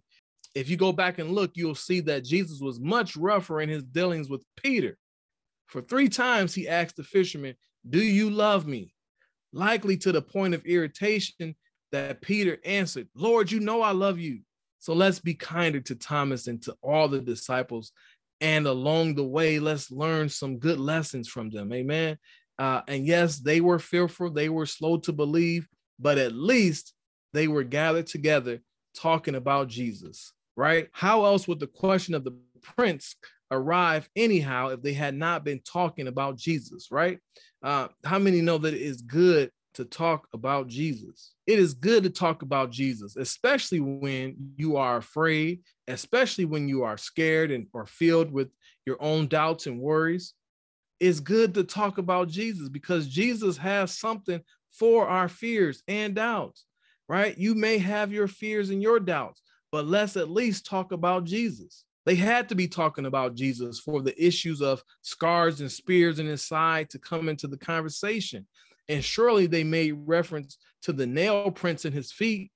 If 0.54 0.68
you 0.68 0.76
go 0.76 0.92
back 0.92 1.18
and 1.18 1.32
look, 1.32 1.52
you'll 1.54 1.75
see 1.75 2.00
that 2.00 2.25
Jesus 2.25 2.61
was 2.61 2.80
much 2.80 3.16
rougher 3.16 3.61
in 3.61 3.68
his 3.68 3.82
dealings 3.82 4.28
with 4.28 4.44
Peter. 4.56 4.96
For 5.66 5.80
three 5.80 6.08
times 6.08 6.54
he 6.54 6.68
asked 6.68 6.96
the 6.96 7.02
fisherman, 7.02 7.56
Do 7.88 8.00
you 8.00 8.30
love 8.30 8.66
me? 8.66 8.94
Likely 9.52 9.96
to 9.99 10.12
the 10.12 10.23
point 10.23 10.54
of 10.54 10.64
irritation 10.64 11.56
that 11.90 12.20
Peter 12.20 12.58
answered, 12.64 13.08
Lord, 13.14 13.50
you 13.50 13.61
know 13.61 13.82
I 13.82 13.92
love 13.92 14.18
you. 14.18 14.40
So 14.78 14.92
let's 14.92 15.18
be 15.18 15.32
kinder 15.32 15.80
to 15.80 15.94
Thomas 15.94 16.46
and 16.46 16.61
to 16.64 16.76
all 16.82 17.08
the 17.08 17.20
disciples. 17.20 17.92
And 18.40 18.66
along 18.66 19.14
the 19.14 19.25
way, 19.25 19.58
let's 19.58 19.90
learn 19.90 20.28
some 20.28 20.58
good 20.58 20.78
lessons 20.78 21.28
from 21.28 21.49
them. 21.49 21.73
Amen. 21.73 22.18
Uh, 22.58 22.82
and 22.87 23.06
yes, 23.06 23.38
they 23.38 23.62
were 23.62 23.78
fearful, 23.78 24.30
they 24.30 24.50
were 24.50 24.66
slow 24.66 24.99
to 24.99 25.12
believe, 25.12 25.66
but 25.99 26.18
at 26.18 26.34
least 26.34 26.92
they 27.32 27.49
were 27.49 27.64
gathered 27.64 28.06
together 28.06 28.61
talking 28.94 29.34
about 29.34 29.68
Jesus, 29.68 30.33
right? 30.56 30.88
How 30.92 31.25
else 31.25 31.49
would 31.49 31.61
the 31.61 31.66
question 31.66 32.14
of 32.14 32.25
the 32.25 32.37
prints 32.62 33.16
arrive 33.50 34.08
anyhow 34.16 34.68
if 34.68 34.82
they 34.82 34.92
had 34.92 35.14
not 35.14 35.44
been 35.44 35.61
talking 35.61 36.08
about 36.08 36.37
Jesus, 36.37 36.88
right? 36.90 37.18
Uh, 37.62 37.88
how 38.04 38.18
many 38.18 38.40
know 38.40 38.58
that 38.58 38.75
it 38.75 38.82
is 38.82 39.02
good 39.02 39.50
to 39.75 39.84
talk 39.84 40.28
about 40.32 40.68
Jesus. 40.68 41.34
It 41.46 41.58
is 41.58 41.75
good 41.75 42.04
to 42.04 42.11
talk 42.11 42.42
about 42.42 42.70
Jesus, 42.70 43.16
especially 43.16 43.80
when 43.80 44.37
you 44.56 44.76
are 44.76 44.96
afraid, 44.96 45.61
especially 45.88 46.44
when 46.44 46.68
you 46.68 46.84
are 46.84 46.96
scared 46.96 47.50
and 47.50 47.66
or 47.73 47.87
filled 47.87 48.32
with 48.32 48.49
your 48.87 48.96
own 49.02 49.26
doubts 49.26 49.66
and 49.66 49.80
worries. 49.80 50.34
It's 51.00 51.20
good 51.20 51.54
to 51.54 51.64
talk 51.64 51.99
about 51.99 52.28
Jesus 52.28 52.68
because 52.68 53.08
Jesus 53.08 53.56
has 53.56 53.99
something 53.99 54.40
for 54.70 55.08
our 55.08 55.28
fears 55.28 55.82
and 55.88 56.14
doubts, 56.14 56.64
right? 57.08 57.37
You 57.37 57.54
may 57.54 57.78
have 57.78 58.12
your 58.12 58.28
fears 58.28 58.70
and 58.70 58.80
your 58.80 59.00
doubts, 59.00 59.42
but 59.75 59.88
let's 59.88 60.16
at 60.16 60.31
least 60.31 60.64
talk 60.64 60.93
about 60.93 61.25
Jesus. 61.25 61.85
They 62.07 62.14
had 62.14 62.49
to 62.49 62.54
be 62.54 62.69
talking 62.69 63.07
about 63.07 63.35
Jesus 63.35 63.81
for 63.81 64.02
the 64.02 64.14
issues 64.25 64.62
of 64.62 64.85
scars 65.02 65.61
and 65.61 65.73
spears 65.73 66.21
in 66.21 66.26
his 66.26 66.45
side 66.45 66.90
to 66.90 66.99
come 67.00 67.28
into 67.28 67.49
the 67.49 67.57
conversation. 67.57 68.47
And 68.88 69.02
surely 69.02 69.49
they 69.49 69.64
made 69.64 69.97
reference 70.07 70.59
to 70.83 70.93
the 70.93 71.09
nail 71.09 71.50
prints 71.50 71.85
in 71.85 71.93
his 71.93 72.12
feet. 72.12 72.52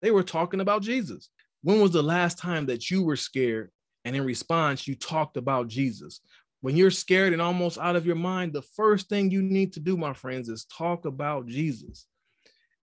They 0.00 0.12
were 0.12 0.22
talking 0.22 0.60
about 0.60 0.82
Jesus. 0.82 1.28
When 1.64 1.80
was 1.80 1.90
the 1.90 2.04
last 2.04 2.38
time 2.38 2.66
that 2.66 2.88
you 2.88 3.02
were 3.02 3.16
scared 3.16 3.72
and 4.04 4.14
in 4.14 4.24
response 4.24 4.86
you 4.86 4.94
talked 4.94 5.36
about 5.36 5.66
Jesus? 5.66 6.20
When 6.60 6.76
you're 6.76 6.92
scared 6.92 7.32
and 7.32 7.42
almost 7.42 7.78
out 7.78 7.96
of 7.96 8.06
your 8.06 8.14
mind, 8.14 8.52
the 8.52 8.62
first 8.62 9.08
thing 9.08 9.28
you 9.28 9.42
need 9.42 9.72
to 9.72 9.80
do, 9.80 9.96
my 9.96 10.12
friends, 10.12 10.48
is 10.48 10.66
talk 10.66 11.04
about 11.04 11.48
Jesus. 11.48 12.06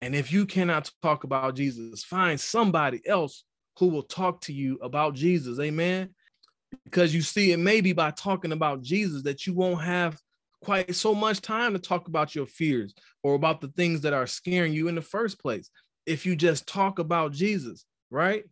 And 0.02 0.16
if 0.16 0.32
you 0.32 0.46
cannot 0.46 0.90
talk 1.04 1.26
about 1.26 1.58
Jesus, 1.58 2.06
find 2.06 2.40
somebody 2.40 3.02
else 3.06 3.44
who 3.77 3.88
will 3.88 4.03
talk 4.03 4.41
to 4.41 4.53
you 4.53 4.77
about 4.81 5.13
Jesus. 5.13 5.60
Amen. 5.60 6.10
Because 6.84 7.13
you 7.13 7.22
see, 7.22 7.51
it 7.51 7.57
may 7.57 7.81
be 7.81 7.93
by 7.93 8.12
talking 8.12 8.51
about 8.51 8.81
Jesus 8.81 9.24
that 9.24 9.48
you 9.48 9.53
won't 9.53 9.81
have 9.81 10.19
quite 10.62 10.93
so 10.96 11.13
much 11.13 11.41
time 11.41 11.74
to 11.74 11.79
talk 11.79 12.07
about 12.07 12.36
your 12.36 12.46
fears 12.46 12.93
or 13.24 13.36
about 13.36 13.62
the 13.62 13.67
things 13.69 14.01
that 14.01 14.13
are 14.13 14.27
scaring 14.27 14.74
you 14.74 14.88
in 14.88 14.96
the 14.96 15.01
first 15.01 15.39
place. 15.39 15.69
If 16.05 16.25
you 16.25 16.36
just 16.36 16.67
talk 16.67 17.00
about 17.00 17.31
Jesus, 17.31 17.86
right? 18.10 18.43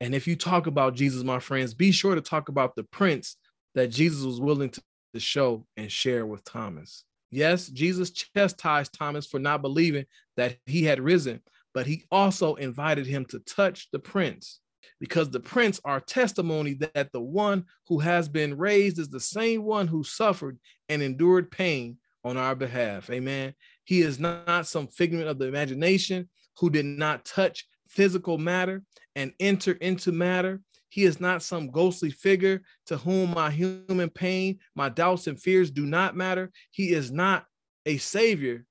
And 0.00 0.14
if 0.14 0.26
you 0.26 0.36
talk 0.36 0.66
about 0.66 0.94
Jesus, 0.94 1.22
my 1.22 1.38
friends, 1.38 1.74
be 1.74 1.92
sure 1.92 2.14
to 2.14 2.20
talk 2.20 2.48
about 2.48 2.74
the 2.74 2.84
prints 2.84 3.36
that 3.74 3.88
Jesus 3.88 4.24
was 4.24 4.40
willing 4.40 4.70
to, 4.70 4.82
to 5.14 5.20
show 5.20 5.66
and 5.76 5.90
share 5.90 6.26
with 6.26 6.44
Thomas. 6.44 7.04
Yes, 7.30 7.68
Jesus 7.68 8.10
chastised 8.10 8.92
Thomas 8.92 9.26
for 9.26 9.38
not 9.38 9.62
believing 9.62 10.04
that 10.36 10.56
he 10.66 10.84
had 10.84 11.00
risen, 11.00 11.40
but 11.74 11.86
he 11.86 12.04
also 12.10 12.54
invited 12.54 13.06
him 13.06 13.26
to 13.26 13.40
touch 13.40 13.88
the 13.90 13.98
prints 13.98 14.60
because 15.00 15.28
the 15.28 15.40
prints 15.40 15.80
are 15.84 16.00
testimony 16.00 16.74
that 16.74 17.10
the 17.12 17.20
one 17.20 17.64
who 17.88 17.98
has 17.98 18.28
been 18.28 18.56
raised 18.56 18.98
is 18.98 19.08
the 19.08 19.20
same 19.20 19.64
one 19.64 19.86
who 19.86 20.04
suffered 20.04 20.58
and 20.88 21.02
endured 21.02 21.50
pain 21.50 21.98
on 22.22 22.36
our 22.36 22.54
behalf. 22.54 23.10
Amen. 23.10 23.54
He 23.84 24.00
is 24.00 24.18
not 24.18 24.66
some 24.66 24.86
figment 24.86 25.28
of 25.28 25.38
the 25.38 25.46
imagination 25.46 26.28
who 26.58 26.70
did 26.70 26.86
not 26.86 27.24
touch 27.24 27.66
physical 27.88 28.38
matter 28.38 28.82
and 29.16 29.32
enter 29.40 29.72
into 29.72 30.12
matter. 30.12 30.60
He 30.88 31.04
is 31.04 31.20
not 31.20 31.42
some 31.42 31.70
ghostly 31.70 32.10
figure 32.10 32.62
to 32.86 32.96
whom 32.96 33.32
my 33.32 33.50
human 33.50 34.10
pain, 34.10 34.60
my 34.76 34.88
doubts, 34.88 35.26
and 35.26 35.40
fears 35.40 35.70
do 35.70 35.86
not 35.86 36.16
matter. 36.16 36.52
He 36.70 36.90
is 36.90 37.10
not 37.10 37.46
a 37.84 37.98
savior 37.98 38.64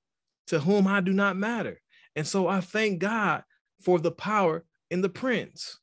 to 0.46 0.58
whom 0.58 0.86
I 0.86 1.00
do 1.00 1.12
not 1.12 1.36
matter. 1.36 1.80
And 2.16 2.26
so 2.26 2.48
I 2.48 2.60
thank 2.60 3.00
God 3.00 3.42
for 3.80 3.98
the 3.98 4.12
power 4.12 4.64
in 4.90 5.00
the 5.00 5.08
prints. 5.08 5.78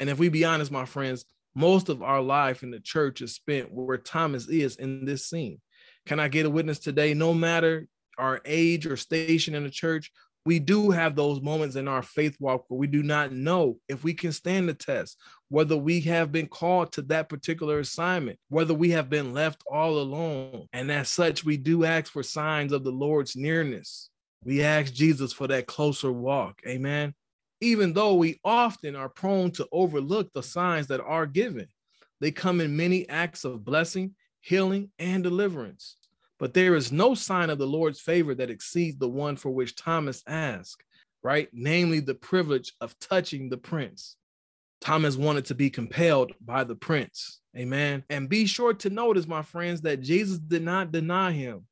And 0.00 0.08
if 0.10 0.18
we 0.18 0.28
be 0.28 0.44
honest, 0.44 0.70
my 0.70 0.84
friends, 0.84 1.24
most 1.54 1.88
of 1.88 2.02
our 2.02 2.22
life 2.22 2.62
in 2.62 2.70
the 2.70 2.80
church 2.80 3.20
is 3.20 3.34
spent 3.34 3.72
where 3.72 3.98
Thomas 3.98 4.48
is 4.48 4.76
in 4.76 5.04
this 5.04 5.26
scene. 5.26 5.60
Can 6.06 6.18
I 6.18 6.28
get 6.28 6.46
a 6.46 6.50
witness 6.50 6.78
today? 6.78 7.14
No 7.14 7.34
matter 7.34 7.86
our 8.18 8.40
age 8.44 8.86
or 8.86 8.96
station 8.96 9.54
in 9.54 9.64
the 9.64 9.70
church, 9.70 10.10
we 10.44 10.58
do 10.58 10.90
have 10.90 11.14
those 11.14 11.40
moments 11.40 11.76
in 11.76 11.86
our 11.86 12.02
faith 12.02 12.36
walk 12.40 12.64
where 12.66 12.78
we 12.78 12.88
do 12.88 13.02
not 13.02 13.32
know 13.32 13.78
if 13.88 14.02
we 14.02 14.12
can 14.12 14.32
stand 14.32 14.68
the 14.68 14.74
test, 14.74 15.16
whether 15.50 15.76
we 15.76 16.00
have 16.00 16.32
been 16.32 16.48
called 16.48 16.92
to 16.92 17.02
that 17.02 17.28
particular 17.28 17.78
assignment, 17.78 18.38
whether 18.48 18.74
we 18.74 18.90
have 18.90 19.08
been 19.08 19.32
left 19.32 19.62
all 19.70 19.98
alone. 19.98 20.66
And 20.72 20.90
as 20.90 21.08
such, 21.08 21.44
we 21.44 21.56
do 21.56 21.84
ask 21.84 22.10
for 22.10 22.24
signs 22.24 22.72
of 22.72 22.82
the 22.82 22.90
Lord's 22.90 23.36
nearness. 23.36 24.10
We 24.44 24.62
ask 24.62 24.92
Jesus 24.92 25.32
for 25.32 25.46
that 25.48 25.66
closer 25.66 26.12
walk. 26.12 26.60
Amen 26.66 27.14
even 27.62 27.92
though 27.92 28.14
we 28.14 28.40
often 28.44 28.96
are 28.96 29.08
prone 29.08 29.52
to 29.52 29.68
overlook 29.70 30.28
the 30.32 30.42
signs 30.42 30.88
that 30.88 31.00
are 31.00 31.26
given. 31.26 31.68
They 32.20 32.32
come 32.32 32.60
in 32.60 32.76
many 32.76 33.08
acts 33.08 33.44
of 33.44 33.64
blessing, 33.64 34.16
healing, 34.40 34.90
and 34.98 35.22
deliverance. 35.22 35.96
But 36.40 36.54
there 36.54 36.74
is 36.74 36.90
no 36.90 37.14
sign 37.14 37.50
of 37.50 37.58
the 37.58 37.66
Lord's 37.66 38.00
favor 38.00 38.34
that 38.34 38.50
exceeds 38.50 38.98
the 38.98 39.08
one 39.08 39.36
for 39.36 39.50
which 39.50 39.76
Thomas 39.76 40.24
asked, 40.26 40.82
right? 41.22 41.48
Namely, 41.52 42.00
the 42.00 42.16
privilege 42.16 42.72
of 42.80 42.98
touching 42.98 43.48
the 43.48 43.58
prints. 43.58 44.16
Thomas 44.80 45.14
wanted 45.14 45.44
to 45.44 45.54
be 45.54 45.70
compelled 45.70 46.32
by 46.40 46.64
the 46.64 46.74
prints. 46.74 47.42
Amen. 47.56 48.02
And 48.10 48.28
be 48.28 48.46
sure 48.46 48.74
to 48.74 48.90
notice, 48.90 49.28
my 49.28 49.42
friends, 49.42 49.82
that 49.82 50.00
Jesus 50.00 50.38
did 50.38 50.64
not 50.64 50.90
deny 50.90 51.30
him. 51.30 51.64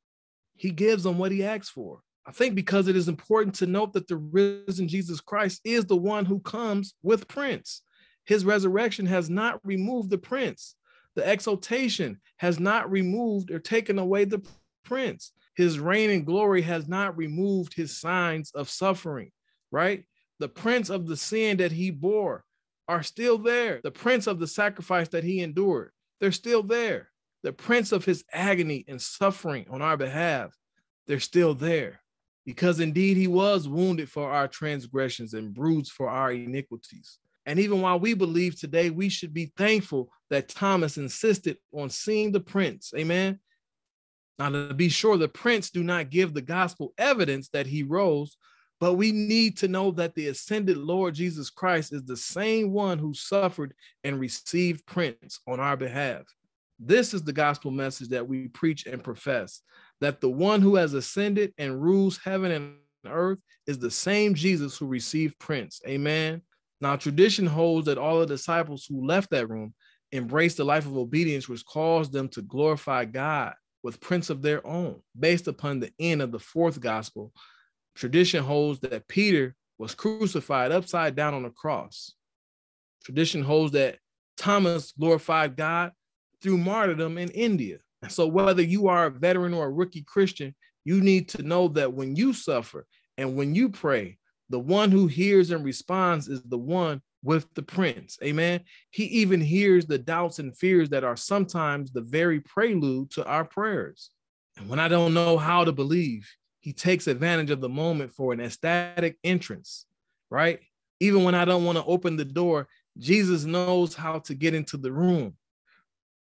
He 0.55 0.71
gives 0.71 1.05
him 1.05 1.17
what 1.17 1.33
he 1.33 1.43
asked 1.43 1.71
for. 1.71 1.99
I 2.25 2.31
think 2.31 2.53
because 2.53 2.87
it 2.87 2.95
is 2.95 3.07
important 3.07 3.55
to 3.55 3.65
note 3.65 3.93
that 3.93 4.07
the 4.07 4.17
risen 4.17 4.87
Jesus 4.87 5.19
Christ 5.19 5.61
is 5.63 5.85
the 5.85 5.97
one 5.97 6.25
who 6.25 6.39
comes 6.39 6.93
with 7.01 7.27
prints. 7.27 7.81
His 8.25 8.45
resurrection 8.45 9.07
has 9.07 9.29
not 9.29 9.59
removed 9.65 10.09
the 10.09 10.19
prints. 10.19 10.75
The 11.15 11.29
exaltation 11.29 12.21
has 12.37 12.59
not 12.59 12.91
removed 12.91 13.49
or 13.49 13.59
taken 13.59 13.97
away 13.97 14.25
the 14.25 14.45
prints. 14.85 15.33
His 15.55 15.79
reign 15.79 16.11
and 16.11 16.25
glory 16.25 16.61
has 16.61 16.87
not 16.87 17.17
removed 17.17 17.73
his 17.73 17.99
signs 17.99 18.51
of 18.51 18.69
suffering, 18.69 19.31
right? 19.71 20.05
The 20.39 20.47
prints 20.47 20.89
of 20.89 21.07
the 21.07 21.17
sin 21.17 21.57
that 21.57 21.71
he 21.71 21.89
bore 21.89 22.45
are 22.87 23.03
still 23.03 23.37
there. 23.37 23.81
The 23.83 23.91
prints 23.91 24.27
of 24.27 24.39
the 24.39 24.47
sacrifice 24.47 25.09
that 25.09 25.23
he 25.23 25.41
endured, 25.41 25.91
they're 26.19 26.31
still 26.31 26.63
there. 26.63 27.09
The 27.43 27.51
prints 27.51 27.91
of 27.91 28.05
his 28.05 28.23
agony 28.31 28.85
and 28.87 29.01
suffering 29.01 29.65
on 29.71 29.81
our 29.81 29.97
behalf, 29.97 30.55
they're 31.07 31.19
still 31.19 31.55
there 31.55 32.00
because 32.45 32.79
indeed 32.79 33.17
he 33.17 33.27
was 33.27 33.67
wounded 33.67 34.09
for 34.09 34.31
our 34.31 34.47
transgressions 34.47 35.33
and 35.33 35.53
bruised 35.53 35.91
for 35.91 36.09
our 36.09 36.31
iniquities. 36.31 37.19
And 37.45 37.59
even 37.59 37.81
while 37.81 37.99
we 37.99 38.13
believe 38.13 38.59
today, 38.59 38.89
we 38.89 39.09
should 39.09 39.33
be 39.33 39.51
thankful 39.57 40.09
that 40.29 40.49
Thomas 40.49 40.97
insisted 40.97 41.57
on 41.73 41.89
seeing 41.89 42.31
the 42.31 42.39
prints. 42.39 42.93
Amen. 42.95 43.39
Now, 44.37 44.49
to 44.49 44.73
be 44.73 44.89
sure, 44.89 45.17
the 45.17 45.27
prints 45.27 45.69
do 45.69 45.83
not 45.83 46.09
give 46.09 46.33
the 46.33 46.41
gospel 46.41 46.93
evidence 46.97 47.49
that 47.49 47.67
he 47.67 47.83
rose, 47.83 48.37
but 48.79 48.95
we 48.95 49.11
need 49.11 49.57
to 49.57 49.67
know 49.67 49.91
that 49.91 50.15
the 50.15 50.29
ascended 50.29 50.77
Lord 50.77 51.13
Jesus 51.13 51.49
Christ 51.49 51.93
is 51.93 52.03
the 52.03 52.17
same 52.17 52.71
one 52.71 52.97
who 52.97 53.13
suffered 53.13 53.73
and 54.03 54.19
received 54.19 54.85
prints 54.87 55.39
on 55.47 55.59
our 55.59 55.77
behalf. 55.77 56.23
This 56.79 57.13
is 57.13 57.21
the 57.21 57.33
gospel 57.33 57.69
message 57.69 58.09
that 58.09 58.27
we 58.27 58.47
preach 58.47 58.87
and 58.87 59.03
profess 59.03 59.61
that 60.01 60.19
the 60.19 60.29
one 60.29 60.61
who 60.61 60.75
has 60.75 60.93
ascended 60.93 61.53
and 61.57 61.81
rules 61.81 62.17
heaven 62.17 62.51
and 62.51 62.75
earth 63.07 63.39
is 63.67 63.79
the 63.79 63.91
same 63.91 64.33
Jesus 64.33 64.77
who 64.77 64.87
received 64.87 65.39
prints. 65.39 65.81
Amen. 65.87 66.41
Now, 66.81 66.95
tradition 66.95 67.45
holds 67.45 67.85
that 67.85 67.99
all 67.99 68.19
the 68.19 68.25
disciples 68.25 68.85
who 68.89 69.05
left 69.05 69.29
that 69.29 69.49
room 69.49 69.73
embraced 70.11 70.57
the 70.57 70.65
life 70.65 70.85
of 70.85 70.97
obedience, 70.97 71.47
which 71.47 71.65
caused 71.65 72.11
them 72.11 72.27
to 72.29 72.41
glorify 72.41 73.05
God 73.05 73.53
with 73.83 74.01
prints 74.01 74.29
of 74.29 74.41
their 74.41 74.65
own. 74.65 75.01
Based 75.17 75.47
upon 75.47 75.79
the 75.79 75.91
end 75.99 76.21
of 76.21 76.31
the 76.31 76.39
fourth 76.39 76.79
gospel, 76.79 77.31
tradition 77.95 78.43
holds 78.43 78.79
that 78.81 79.07
Peter 79.07 79.55
was 79.77 79.95
crucified 79.95 80.71
upside 80.71 81.15
down 81.15 81.33
on 81.33 81.45
a 81.45 81.51
cross. 81.51 82.13
Tradition 83.03 83.43
holds 83.43 83.73
that 83.73 83.97
Thomas 84.37 84.91
glorified 84.91 85.55
God 85.55 85.91
through 86.41 86.57
martyrdom 86.57 87.17
in 87.17 87.29
India. 87.29 87.77
So, 88.09 88.27
whether 88.27 88.63
you 88.63 88.87
are 88.87 89.05
a 89.05 89.11
veteran 89.11 89.53
or 89.53 89.65
a 89.65 89.71
rookie 89.71 90.03
Christian, 90.03 90.55
you 90.83 91.01
need 91.01 91.29
to 91.29 91.43
know 91.43 91.67
that 91.69 91.93
when 91.93 92.15
you 92.15 92.33
suffer 92.33 92.87
and 93.17 93.35
when 93.35 93.53
you 93.53 93.69
pray, 93.69 94.17
the 94.49 94.59
one 94.59 94.91
who 94.91 95.07
hears 95.07 95.51
and 95.51 95.63
responds 95.63 96.27
is 96.27 96.41
the 96.43 96.57
one 96.57 97.01
with 97.23 97.47
the 97.53 97.61
prints. 97.61 98.17
Amen. 98.23 98.61
He 98.89 99.05
even 99.05 99.39
hears 99.39 99.85
the 99.85 99.97
doubts 99.97 100.39
and 100.39 100.57
fears 100.57 100.89
that 100.89 101.03
are 101.03 101.15
sometimes 101.15 101.91
the 101.91 102.01
very 102.01 102.39
prelude 102.39 103.11
to 103.11 103.25
our 103.25 103.45
prayers. 103.45 104.09
And 104.57 104.67
when 104.67 104.79
I 104.79 104.87
don't 104.87 105.13
know 105.13 105.37
how 105.37 105.63
to 105.63 105.71
believe, 105.71 106.29
he 106.59 106.73
takes 106.73 107.07
advantage 107.07 107.49
of 107.49 107.61
the 107.61 107.69
moment 107.69 108.11
for 108.13 108.33
an 108.33 108.41
ecstatic 108.41 109.17
entrance, 109.23 109.85
right? 110.29 110.59
Even 110.99 111.23
when 111.23 111.35
I 111.35 111.45
don't 111.45 111.65
want 111.65 111.77
to 111.77 111.85
open 111.85 112.15
the 112.15 112.25
door, 112.25 112.67
Jesus 112.97 113.45
knows 113.45 113.95
how 113.95 114.19
to 114.19 114.35
get 114.35 114.53
into 114.53 114.77
the 114.77 114.91
room. 114.91 115.35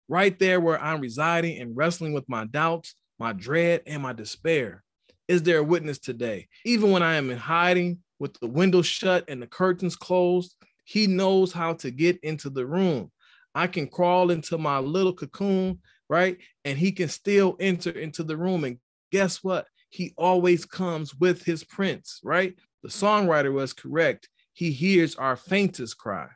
Right 0.09 0.37
there 0.39 0.59
where 0.59 0.81
I'm 0.81 1.01
residing 1.01 1.59
and 1.59 1.77
wrestling 1.77 2.13
with 2.13 2.27
my 2.27 2.45
doubts, 2.45 2.95
my 3.19 3.31
dread, 3.31 3.83
and 3.85 4.01
my 4.01 4.11
despair. 4.11 4.83
Is 5.27 5.43
there 5.43 5.59
a 5.59 5.63
witness 5.63 5.99
today? 5.99 6.47
Even 6.65 6.89
when 6.89 7.03
I 7.03 7.13
am 7.13 7.29
in 7.29 7.37
hiding 7.37 7.99
with 8.17 8.33
the 8.39 8.47
windows 8.47 8.87
shut 8.87 9.25
and 9.27 9.39
the 9.39 9.45
curtains 9.45 9.95
closed, 9.95 10.55
he 10.83 11.05
knows 11.05 11.53
how 11.53 11.73
to 11.73 11.91
get 11.91 12.19
into 12.23 12.49
the 12.49 12.65
room. 12.65 13.11
I 13.53 13.67
can 13.67 13.87
crawl 13.87 14.31
into 14.31 14.57
my 14.57 14.79
little 14.79 15.13
cocoon, 15.13 15.79
right? 16.09 16.39
And 16.65 16.75
he 16.75 16.91
can 16.91 17.09
still 17.09 17.55
enter 17.59 17.91
into 17.91 18.23
the 18.23 18.35
room. 18.35 18.63
And 18.63 18.79
guess 19.11 19.43
what? 19.43 19.67
He 19.89 20.15
always 20.17 20.65
comes 20.65 21.13
with 21.13 21.43
his 21.43 21.63
prints, 21.63 22.19
right? 22.23 22.55
The 22.81 22.89
songwriter 22.89 23.53
was 23.53 23.73
correct. 23.73 24.27
He 24.53 24.71
hears 24.71 25.15
our 25.15 25.35
faintest 25.35 25.99
cry, 25.99 26.29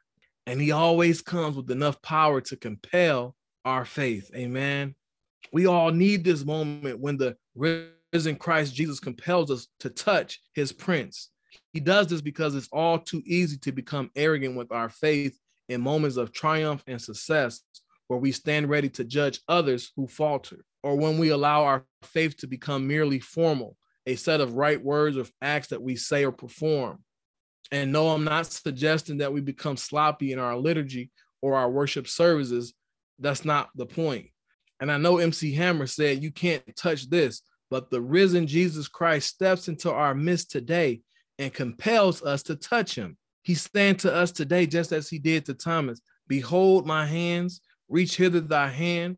and 0.46 0.62
he 0.62 0.72
always 0.72 1.24
comes 1.24 1.56
with 1.56 1.72
enough 1.72 2.00
power 2.04 2.40
to 2.42 2.56
compel 2.56 3.36
our 3.66 3.86
faith. 3.86 4.30
Amen. 4.36 4.96
We 5.52 5.66
all 5.68 5.92
need 5.92 6.24
this 6.24 6.46
moment 6.46 7.00
when 7.00 7.18
the 7.18 7.36
risen 7.56 8.36
Christ 8.36 8.74
Jesus 8.74 9.00
compels 9.00 9.52
us 9.52 9.68
to 9.80 9.90
touch 9.90 10.42
his 10.54 10.72
prints. 10.72 11.30
He 11.72 11.80
does 11.80 12.08
this 12.08 12.22
because 12.22 12.56
it's 12.56 12.70
all 12.72 13.00
too 13.00 13.22
easy 13.26 13.58
to 13.58 13.72
become 13.72 14.12
arrogant 14.16 14.56
with 14.56 14.72
our 14.72 14.90
faith 14.90 15.38
in 15.70 15.82
moments 15.82 16.18
of 16.18 16.32
triumph 16.32 16.84
and 16.88 17.02
success 17.02 17.62
where 18.08 18.20
we 18.20 18.32
stand 18.32 18.70
ready 18.70 18.90
to 18.90 19.04
judge 19.04 19.40
others 19.48 19.92
who 19.96 20.08
falter, 20.08 20.66
or 20.84 20.96
when 20.96 21.18
we 21.18 21.30
allow 21.30 21.64
our 21.64 21.86
faith 22.04 22.38
to 22.38 22.48
become 22.48 22.88
merely 22.88 23.20
formal, 23.20 23.78
a 24.06 24.16
set 24.16 24.42
of 24.42 24.54
right 24.54 24.84
words 24.84 25.18
or 25.18 25.26
acts 25.42 25.70
that 25.70 25.82
we 25.82 25.96
say 25.96 26.26
or 26.26 26.32
perform. 26.32 27.00
And 27.72 27.92
no, 27.92 28.10
I'm 28.10 28.24
not 28.24 28.48
suggesting 28.48 29.18
that 29.20 29.34
we 29.34 29.42
become 29.42 29.78
sloppy 29.78 30.34
in 30.34 30.40
our 30.40 30.58
liturgy 30.58 31.12
or 31.42 31.56
our 31.56 31.70
worship 31.70 32.08
services. 32.08 32.74
That's 33.20 33.46
not 33.46 33.70
the 33.76 33.86
point. 33.86 34.28
And 34.80 34.92
I 34.92 34.98
know 34.98 35.18
MC 35.18 35.54
Hammer 35.54 35.88
said, 35.88 36.24
You 36.24 36.32
can't 36.32 36.64
touch 36.76 37.10
this, 37.10 37.42
but 37.70 37.90
the 37.90 38.02
risen 38.02 38.48
Jesus 38.48 38.88
Christ 38.88 39.30
steps 39.30 39.68
into 39.68 39.92
our 39.92 40.14
midst 40.14 40.52
today 40.52 41.02
and 41.40 41.54
compels 41.54 42.24
us 42.24 42.44
to 42.44 42.56
touch 42.56 42.96
him. 42.96 43.18
He 43.44 43.56
stands 43.56 44.04
to 44.04 44.14
us 44.14 44.32
today 44.32 44.66
just 44.66 44.92
as 44.92 45.10
he 45.10 45.20
did 45.20 45.46
to 45.46 45.54
Thomas. 45.54 46.02
Behold 46.28 46.86
my 46.86 47.06
hands, 47.06 47.62
reach 47.90 48.16
hither 48.16 48.40
thy 48.40 48.70
hand, 48.70 49.18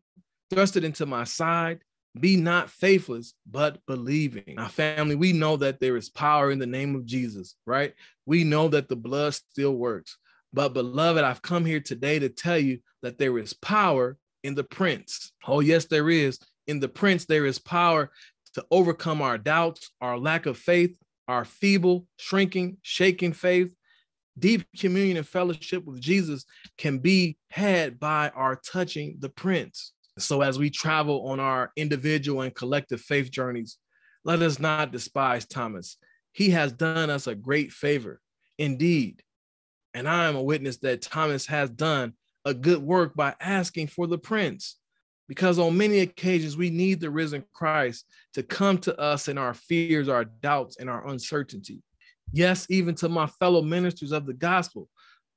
thrust 0.50 0.76
it 0.76 0.84
into 0.84 1.06
my 1.06 1.24
side. 1.24 1.80
Be 2.18 2.36
not 2.36 2.70
faithless, 2.70 3.34
but 3.46 3.78
believing. 3.86 4.54
Now, 4.56 4.68
family, 4.68 5.16
we 5.16 5.32
know 5.32 5.58
that 5.58 5.80
there 5.80 5.96
is 5.98 6.08
power 6.08 6.50
in 6.50 6.58
the 6.58 6.66
name 6.66 6.94
of 6.94 7.04
Jesus, 7.04 7.56
right? 7.66 7.92
We 8.24 8.42
know 8.42 8.68
that 8.68 8.88
the 8.88 8.96
blood 8.96 9.34
still 9.34 9.74
works. 9.74 10.16
But, 10.52 10.74
beloved, 10.74 11.24
I've 11.24 11.42
come 11.42 11.64
here 11.64 11.80
today 11.80 12.18
to 12.18 12.28
tell 12.28 12.58
you 12.58 12.78
that 13.02 13.18
there 13.18 13.38
is 13.38 13.52
power 13.52 14.16
in 14.42 14.54
the 14.54 14.64
prints. 14.64 15.32
Oh, 15.46 15.60
yes, 15.60 15.86
there 15.86 16.08
is. 16.08 16.38
In 16.66 16.80
the 16.80 16.88
prints, 16.88 17.24
there 17.24 17.46
is 17.46 17.58
power 17.58 18.10
to 18.54 18.64
overcome 18.70 19.20
our 19.20 19.38
doubts, 19.38 19.90
our 20.00 20.18
lack 20.18 20.46
of 20.46 20.56
faith, 20.56 20.96
our 21.28 21.44
feeble, 21.44 22.06
shrinking, 22.16 22.78
shaking 22.82 23.32
faith, 23.32 23.74
deep 24.38 24.64
communion 24.78 25.16
and 25.16 25.26
fellowship 25.26 25.84
with 25.84 26.00
Jesus 26.00 26.44
can 26.78 26.98
be 26.98 27.36
had 27.50 27.98
by 27.98 28.30
our 28.30 28.56
touching 28.56 29.16
the 29.18 29.28
prints. 29.28 29.92
So, 30.18 30.40
as 30.40 30.58
we 30.58 30.70
travel 30.70 31.28
on 31.28 31.40
our 31.40 31.72
individual 31.76 32.42
and 32.42 32.54
collective 32.54 33.00
faith 33.00 33.30
journeys, 33.30 33.76
let 34.24 34.40
us 34.40 34.58
not 34.58 34.92
despise 34.92 35.46
Thomas. 35.46 35.98
He 36.32 36.50
has 36.50 36.72
done 36.72 37.10
us 37.10 37.26
a 37.26 37.34
great 37.34 37.72
favor, 37.72 38.20
indeed. 38.58 39.22
And 39.96 40.06
I 40.06 40.26
am 40.26 40.36
a 40.36 40.42
witness 40.42 40.76
that 40.80 41.00
Thomas 41.00 41.46
has 41.46 41.70
done 41.70 42.12
a 42.44 42.52
good 42.52 42.82
work 42.82 43.14
by 43.14 43.34
asking 43.40 43.86
for 43.86 44.06
the 44.06 44.18
prints 44.18 44.76
because 45.26 45.58
on 45.58 45.78
many 45.78 46.00
occasions 46.00 46.54
we 46.54 46.68
need 46.68 47.00
the 47.00 47.08
risen 47.08 47.42
Christ 47.54 48.04
to 48.34 48.42
come 48.42 48.76
to 48.80 48.94
us 49.00 49.28
in 49.28 49.38
our 49.38 49.54
fears, 49.54 50.10
our 50.10 50.26
doubts, 50.26 50.76
and 50.76 50.90
our 50.90 51.08
uncertainty. 51.08 51.82
Yes, 52.30 52.66
even 52.68 52.94
to 52.96 53.08
my 53.08 53.26
fellow 53.26 53.62
ministers 53.62 54.12
of 54.12 54.26
the 54.26 54.34
gospel, 54.34 54.86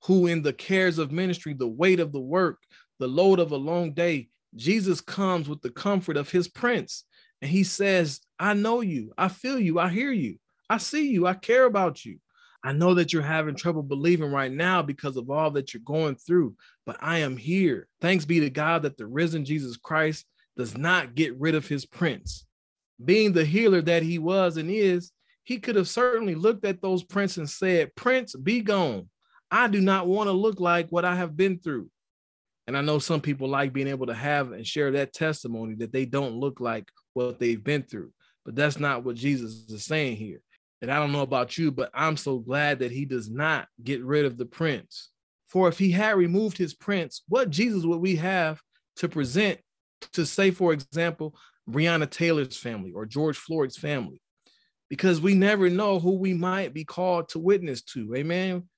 who 0.04 0.28
in 0.28 0.41
the 0.41 0.52
cares 0.52 0.98
of 0.98 1.10
ministry, 1.10 1.54
the 1.54 1.65
weight 1.65 2.02
of 2.02 2.12
the 2.12 2.19
work, 2.19 2.58
the 3.00 3.08
load 3.08 3.39
of 3.39 3.54
a 3.54 3.58
long 3.58 3.93
day, 3.93 4.28
Jesus 4.58 5.00
comes 5.00 5.48
with 5.48 5.62
the 5.62 5.72
comfort 5.72 6.17
of 6.17 6.30
his 6.30 6.50
prints. 6.50 7.06
And 7.41 7.50
he 7.50 7.63
says, 7.63 8.19
I 8.38 8.56
know 8.56 8.82
you, 8.82 9.13
I 9.17 9.30
feel 9.30 9.58
you, 9.58 9.80
I 9.80 9.88
hear 9.88 10.12
you, 10.12 10.38
I 10.69 10.80
see 10.80 11.12
you, 11.12 11.28
I 11.28 11.36
care 11.36 11.63
about 11.63 12.04
you. 12.04 12.19
I 12.63 12.74
know 12.74 12.93
that 12.95 13.13
you're 13.13 13.22
having 13.22 13.56
trouble 13.56 13.84
believing 13.84 14.32
right 14.32 14.52
now 14.52 14.82
because 14.82 15.15
of 15.15 15.30
all 15.30 15.52
that 15.52 15.74
you're 15.74 15.82
going 15.84 16.15
through, 16.15 16.56
but 16.86 16.98
I 17.00 17.19
am 17.19 17.38
here. 17.38 17.88
Thanks 18.02 18.26
be 18.26 18.41
to 18.41 18.50
God 18.50 18.84
that 18.84 18.98
the 18.98 19.08
risen 19.08 19.45
Jesus 19.45 19.78
Christ 19.78 20.26
does 20.58 20.78
not 20.78 21.15
get 21.15 21.39
rid 21.39 21.56
of 21.56 21.67
his 21.67 21.86
prints. 21.86 22.45
Being 23.04 23.32
the 23.32 23.45
healer 23.45 23.82
that 23.84 24.04
he 24.04 24.19
was 24.19 24.58
and 24.58 24.69
is, 24.69 25.12
he 25.43 25.58
could 25.58 25.78
have 25.78 25.88
certainly 25.88 26.36
looked 26.36 26.65
at 26.65 26.82
those 26.82 27.02
prints 27.02 27.38
and 27.38 27.50
said, 27.50 27.95
Prints, 27.95 28.36
be 28.36 28.60
gone. 28.60 29.10
I 29.50 29.67
do 29.67 29.80
not 29.80 30.08
want 30.08 30.28
to 30.28 30.34
look 30.34 30.60
like 30.60 30.89
what 30.89 31.06
I 31.06 31.15
have 31.15 31.38
been 31.38 31.60
through. 31.60 31.89
And 32.67 32.78
I 32.78 32.82
know 32.82 33.00
some 33.00 33.22
people 33.22 33.48
like 33.48 33.74
being 33.74 33.88
able 33.88 34.06
to 34.08 34.13
have 34.13 34.52
and 34.52 34.67
share 34.67 34.91
that 34.91 35.13
testimony 35.13 35.76
that 35.76 35.91
they 35.91 36.06
don't 36.06 36.36
look 36.36 36.60
like 36.60 36.88
what 37.13 37.39
they've 37.39 37.63
been 37.63 37.84
through. 37.84 38.12
But 38.45 38.56
that's 38.56 38.80
not 38.80 39.04
what 39.04 39.15
Jesus 39.15 39.65
is 39.69 39.86
saying 39.86 40.17
here. 40.17 40.41
And 40.82 40.92
I 40.92 40.98
don't 40.98 41.12
know 41.12 41.22
about 41.22 41.58
you, 41.58 41.72
but 41.72 41.89
I'm 41.94 42.15
so 42.15 42.39
glad 42.39 42.80
that 42.80 42.92
he 42.92 43.06
does 43.06 43.30
not 43.30 43.68
get 43.84 44.04
rid 44.04 44.26
of 44.26 44.38
the 44.38 44.46
prints. 44.46 45.10
For 45.48 45.68
if 45.68 45.78
he 45.78 45.92
had 45.92 46.15
removed 46.15 46.58
his 46.58 46.74
prints, 46.74 47.24
what 47.28 47.50
Jesus 47.50 47.84
would 47.84 48.00
we 48.00 48.15
have 48.18 48.62
to 48.98 49.10
present 49.10 49.60
to 50.13 50.26
say, 50.26 50.52
for 50.52 50.72
example, 50.72 51.36
Breonna 51.70 52.10
Taylor's 52.10 52.58
family 52.58 52.92
or 52.94 53.06
George 53.06 53.38
Floyd's 53.38 53.78
family? 53.78 54.22
Because 54.89 55.22
we 55.22 55.34
never 55.34 55.70
know 55.70 56.00
who 56.00 56.18
we 56.18 56.34
might 56.34 56.74
be 56.74 56.86
called 56.86 57.30
to 57.30 57.39
witness 57.39 57.82
to. 57.82 58.15
Amen. 58.15 58.70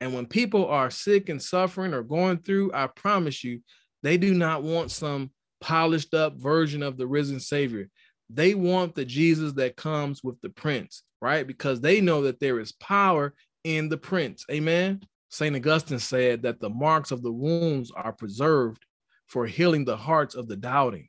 And 0.00 0.12
when 0.12 0.26
people 0.26 0.66
are 0.66 0.90
sick 0.90 1.28
and 1.28 1.40
suffering 1.40 1.94
or 1.94 2.02
going 2.02 2.38
through, 2.38 2.72
I 2.74 2.86
promise 2.88 3.42
you, 3.44 3.60
they 4.02 4.18
do 4.18 4.34
not 4.34 4.62
want 4.62 4.90
some 4.90 5.30
polished 5.60 6.14
up 6.14 6.36
version 6.36 6.82
of 6.82 6.96
the 6.96 7.06
risen 7.06 7.40
Savior. 7.40 7.88
They 8.28 8.54
want 8.54 8.94
the 8.94 9.04
Jesus 9.04 9.52
that 9.54 9.76
comes 9.76 10.22
with 10.24 10.40
the 10.40 10.50
prints, 10.50 11.02
right? 11.20 11.46
Because 11.46 11.80
they 11.80 12.00
know 12.00 12.22
that 12.22 12.40
there 12.40 12.58
is 12.58 12.72
power 12.72 13.34
in 13.64 13.88
the 13.88 13.96
prints. 13.96 14.44
Amen. 14.50 15.00
St. 15.28 15.54
Augustine 15.54 15.98
said 15.98 16.42
that 16.42 16.60
the 16.60 16.70
marks 16.70 17.10
of 17.10 17.22
the 17.22 17.32
wounds 17.32 17.92
are 17.94 18.12
preserved 18.12 18.84
for 19.26 19.46
healing 19.46 19.84
the 19.84 19.96
hearts 19.96 20.34
of 20.34 20.48
the 20.48 20.56
doubting. 20.56 21.08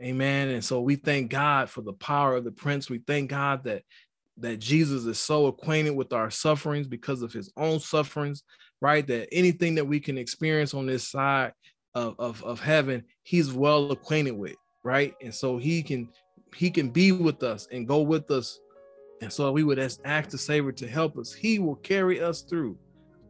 Amen. 0.00 0.48
And 0.48 0.64
so 0.64 0.80
we 0.80 0.96
thank 0.96 1.30
God 1.30 1.68
for 1.68 1.82
the 1.82 1.92
power 1.92 2.36
of 2.36 2.44
the 2.44 2.52
prints. 2.52 2.90
We 2.90 2.98
thank 3.06 3.30
God 3.30 3.64
that 3.64 3.82
that 4.38 4.58
Jesus 4.58 5.04
is 5.04 5.18
so 5.18 5.46
acquainted 5.46 5.94
with 5.94 6.12
our 6.12 6.30
sufferings 6.30 6.86
because 6.86 7.22
of 7.22 7.32
his 7.32 7.52
own 7.56 7.78
sufferings, 7.78 8.42
right? 8.80 9.06
That 9.06 9.28
anything 9.30 9.74
that 9.74 9.84
we 9.84 10.00
can 10.00 10.16
experience 10.16 10.72
on 10.72 10.86
this 10.86 11.08
side 11.08 11.52
of, 11.94 12.14
of, 12.18 12.42
of 12.42 12.58
heaven, 12.58 13.04
he's 13.22 13.52
well 13.52 13.92
acquainted 13.92 14.32
with, 14.32 14.56
right? 14.82 15.14
And 15.22 15.34
so 15.34 15.58
he 15.58 15.82
can 15.82 16.08
he 16.54 16.70
can 16.70 16.90
be 16.90 17.12
with 17.12 17.42
us 17.42 17.68
and 17.72 17.86
go 17.86 18.02
with 18.02 18.30
us. 18.30 18.60
And 19.20 19.32
so 19.32 19.52
we 19.52 19.62
would 19.62 19.78
ask 19.78 20.30
the 20.30 20.38
Savior 20.38 20.72
to 20.72 20.88
help 20.88 21.16
us. 21.16 21.32
He 21.32 21.58
will 21.58 21.76
carry 21.76 22.20
us 22.20 22.42
through 22.42 22.76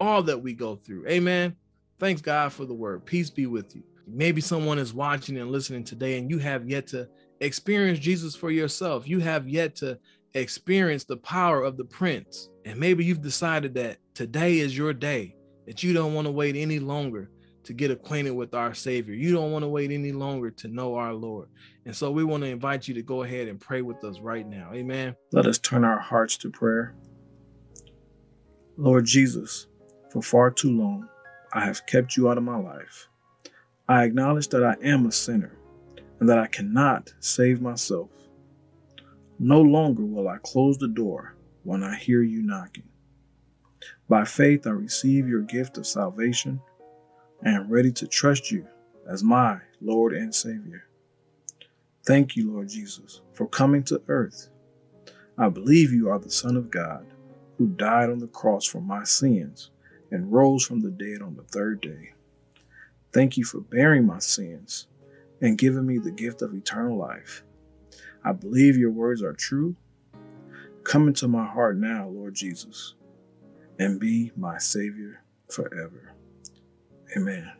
all 0.01 0.23
that 0.23 0.41
we 0.41 0.53
go 0.55 0.77
through. 0.77 1.07
Amen. 1.07 1.55
Thanks 1.99 2.21
God 2.21 2.53
for 2.53 2.65
the 2.65 2.75
word. 2.75 3.05
Peace 3.05 3.31
be 3.31 3.47
with 3.47 3.77
you. 3.77 3.83
Maybe 4.07 4.41
someone 4.41 4.79
is 4.79 4.93
watching 4.93 5.39
and 5.39 5.53
listening 5.53 5.85
today, 5.85 6.19
and 6.19 6.29
you 6.29 6.39
have 6.39 6.69
yet 6.69 6.87
to 6.89 7.09
experience 7.41 7.99
Jesus 7.99 8.35
for 8.35 8.51
yourself. 8.51 9.07
You 9.07 9.21
have 9.21 9.49
yet 9.49 9.77
to 9.77 9.99
experience 10.35 11.05
the 11.05 11.19
power 11.19 11.63
of 11.63 11.77
the 11.77 11.85
prints. 11.85 12.49
And 12.65 12.81
maybe 12.81 13.05
you've 13.05 13.23
decided 13.23 13.75
that 13.75 13.99
today 14.15 14.59
is 14.59 14.77
your 14.77 14.93
day, 14.93 15.37
that 15.67 15.83
you 15.83 15.93
don't 15.93 16.15
want 16.15 16.27
to 16.27 16.33
wait 16.33 16.57
any 16.57 16.79
longer 16.79 17.31
to 17.65 17.73
get 17.73 17.91
acquainted 17.91 18.33
with 18.33 18.55
our 18.55 18.75
Savior. 18.75 19.15
You 19.15 19.33
don't 19.33 19.53
want 19.53 19.63
to 19.63 19.69
wait 19.69 19.91
any 19.91 20.13
longer 20.13 20.51
to 20.51 20.69
know 20.69 20.97
our 20.97 21.15
Lord. 21.15 21.49
And 21.85 21.95
so 21.95 22.11
we 22.11 22.25
want 22.25 22.43
to 22.43 22.49
invite 22.49 22.89
you 22.89 22.95
to 22.95 23.03
go 23.03 23.23
ahead 23.23 23.49
and 23.49 23.61
pray 23.61 23.83
with 23.83 24.03
us 24.05 24.19
right 24.21 24.47
now. 24.47 24.71
Amen. 24.73 25.15
Let 25.33 25.47
us 25.47 25.59
turn 25.59 25.85
our 25.85 25.99
hearts 25.99 26.37
to 26.39 26.51
prayer. 26.51 26.95
Lord 28.77 29.05
Jesus, 29.05 29.69
for 30.11 30.23
far 30.23 30.51
too 30.51 30.77
long, 30.77 31.09
I 31.53 31.65
have 31.65 31.87
kept 31.87 32.17
you 32.17 32.29
out 32.29 32.39
of 32.39 32.45
my 32.45 32.57
life. 32.57 33.09
I 33.89 34.05
acknowledge 34.05 34.49
that 34.49 34.65
I 34.65 34.77
am 34.83 35.07
a 35.07 35.13
sinner 35.13 35.57
and 36.19 36.29
that 36.29 36.39
I 36.39 36.47
cannot 36.47 37.13
save 37.21 37.61
myself. 37.61 38.11
No 39.39 39.61
longer 39.61 40.05
will 40.05 40.29
I 40.29 40.39
close 40.43 40.79
the 40.79 40.89
door 40.89 41.37
when 41.65 41.83
I 41.83 41.97
hear 41.97 42.23
you 42.23 42.43
knocking. 42.43 42.85
By 44.09 44.25
faith, 44.25 44.67
I 44.67 44.71
receive 44.71 45.29
your 45.29 45.43
gift 45.43 45.79
of 45.79 45.87
salvation 45.87 46.61
and 47.43 47.57
am 47.57 47.69
ready 47.69 47.93
to 47.93 48.07
trust 48.07 48.51
you 48.51 48.67
as 49.09 49.23
my 49.23 49.59
Lord 49.81 50.13
and 50.13 50.35
Savior. 50.35 50.87
Thank 52.05 52.37
you, 52.37 52.53
Lord 52.53 52.69
Jesus, 52.69 53.21
for 53.33 53.47
coming 53.47 53.83
to 53.85 54.03
earth. 54.09 54.49
I 55.39 55.49
believe 55.49 55.93
you 55.93 56.09
are 56.09 56.19
the 56.19 56.31
Son 56.31 56.57
of 56.57 56.71
God 56.71 57.07
who 57.59 57.69
died 57.69 58.11
on 58.11 58.19
the 58.19 58.27
cross 58.27 58.67
for 58.67 58.81
my 58.81 59.05
sins 59.05 59.71
and 60.11 60.33
rose 60.33 60.65
from 60.65 60.81
the 60.81 60.91
dead 60.91 61.23
on 61.23 61.37
the 61.37 61.43
third 61.45 61.81
day. 61.81 62.13
Thank 63.13 63.37
you 63.37 63.45
for 63.45 63.61
bearing 63.61 64.07
my 64.07 64.19
sins 64.19 64.87
and 65.41 65.59
giving 65.59 65.87
me 65.87 65.99
the 65.99 66.11
gift 66.11 66.43
of 66.43 66.55
eternal 66.55 66.97
life. 66.97 67.45
I 68.25 68.33
believe 68.33 68.77
your 68.77 68.91
words 68.91 69.23
are 69.23 69.33
true. 69.33 69.77
Come 70.85 71.09
into 71.09 71.29
my 71.29 71.47
heart 71.47 71.77
now, 71.77 72.09
Lord 72.09 72.35
Jesus, 72.35 72.95
and 73.79 74.01
be 74.01 74.33
my 74.37 74.59
Savior 74.59 75.23
forever. 75.49 76.15
Amen. 77.17 77.51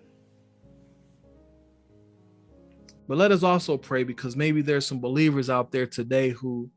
But 3.09 3.19
let 3.19 3.33
us 3.33 3.43
also 3.43 3.77
pray 3.77 4.05
because 4.05 4.37
maybe 4.37 4.63
there's 4.63 4.87
some 4.87 5.01
believers 5.01 5.51
out 5.51 5.73
there 5.73 5.87
today 5.87 6.31
who 6.31 6.71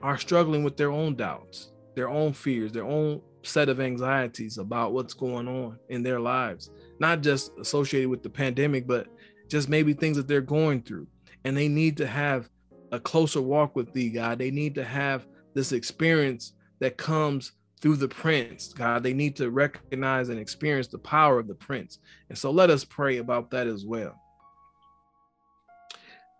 are 0.00 0.18
struggling 0.18 0.64
with 0.64 0.76
their 0.76 0.90
own 0.90 1.14
doubts, 1.14 1.72
their 1.94 2.08
own 2.08 2.32
fears, 2.32 2.72
their 2.72 2.84
own 2.84 3.20
set 3.42 3.68
of 3.68 3.80
anxieties 3.80 4.58
about 4.58 4.92
what's 4.92 5.14
going 5.14 5.46
on 5.46 5.78
in 5.88 6.02
their 6.02 6.18
lives, 6.18 6.70
not 6.98 7.20
just 7.20 7.52
associated 7.60 8.08
with 8.08 8.22
the 8.22 8.30
pandemic, 8.30 8.86
but 8.86 9.06
just 9.48 9.68
maybe 9.68 9.92
things 9.92 10.16
that 10.16 10.26
they're 10.26 10.40
going 10.40 10.82
through. 10.82 11.06
And 11.44 11.56
they 11.56 11.68
need 11.68 11.96
to 11.98 12.06
have 12.06 12.48
a 12.90 12.98
closer 12.98 13.40
walk 13.40 13.76
with 13.76 13.92
thee, 13.92 14.10
God. 14.10 14.38
They 14.38 14.50
need 14.50 14.74
to 14.74 14.84
have 14.84 15.26
this 15.54 15.72
experience 15.72 16.54
that 16.80 16.96
comes 16.96 17.52
through 17.80 17.96
the 17.96 18.08
prints, 18.08 18.72
God. 18.72 19.02
They 19.02 19.12
need 19.12 19.36
to 19.36 19.50
recognize 19.50 20.28
and 20.28 20.40
experience 20.40 20.88
the 20.88 20.98
power 20.98 21.38
of 21.38 21.46
the 21.46 21.54
prints. 21.54 21.98
And 22.28 22.38
so 22.38 22.50
let 22.50 22.70
us 22.70 22.84
pray 22.84 23.18
about 23.18 23.50
that 23.50 23.66
as 23.66 23.84
well. 23.84 24.20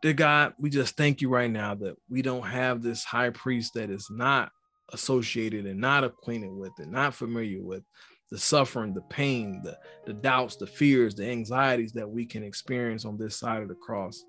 Dear 0.02 0.14
God, 0.14 0.54
we 0.58 0.70
just 0.70 0.96
thank 0.96 1.20
you 1.20 1.28
right 1.28 1.50
now 1.50 1.74
that 1.74 1.96
we 2.08 2.22
don't 2.22 2.46
have 2.46 2.82
this 2.82 3.04
high 3.04 3.30
priest 3.30 3.74
that 3.74 3.90
is 3.90 4.08
not 4.10 4.50
associated 4.92 5.66
and 5.66 5.80
not 5.80 6.04
acquainted 6.04 6.52
with 6.52 6.72
and 6.78 6.92
not 6.92 7.14
familiar 7.14 7.62
with 7.62 7.82
the 8.30 8.38
suffering, 8.38 8.92
the 8.92 9.02
pain, 9.02 9.62
the, 9.62 9.76
the 10.04 10.12
doubts, 10.12 10.56
the 10.56 10.66
fears, 10.66 11.14
the 11.14 11.26
anxieties 11.26 11.92
that 11.92 12.08
we 12.08 12.26
can 12.26 12.42
experience 12.42 13.04
on 13.04 13.16
this 13.16 13.36
side 13.36 13.62
of 13.62 13.68
the 13.68 13.74
cross. 13.74 14.24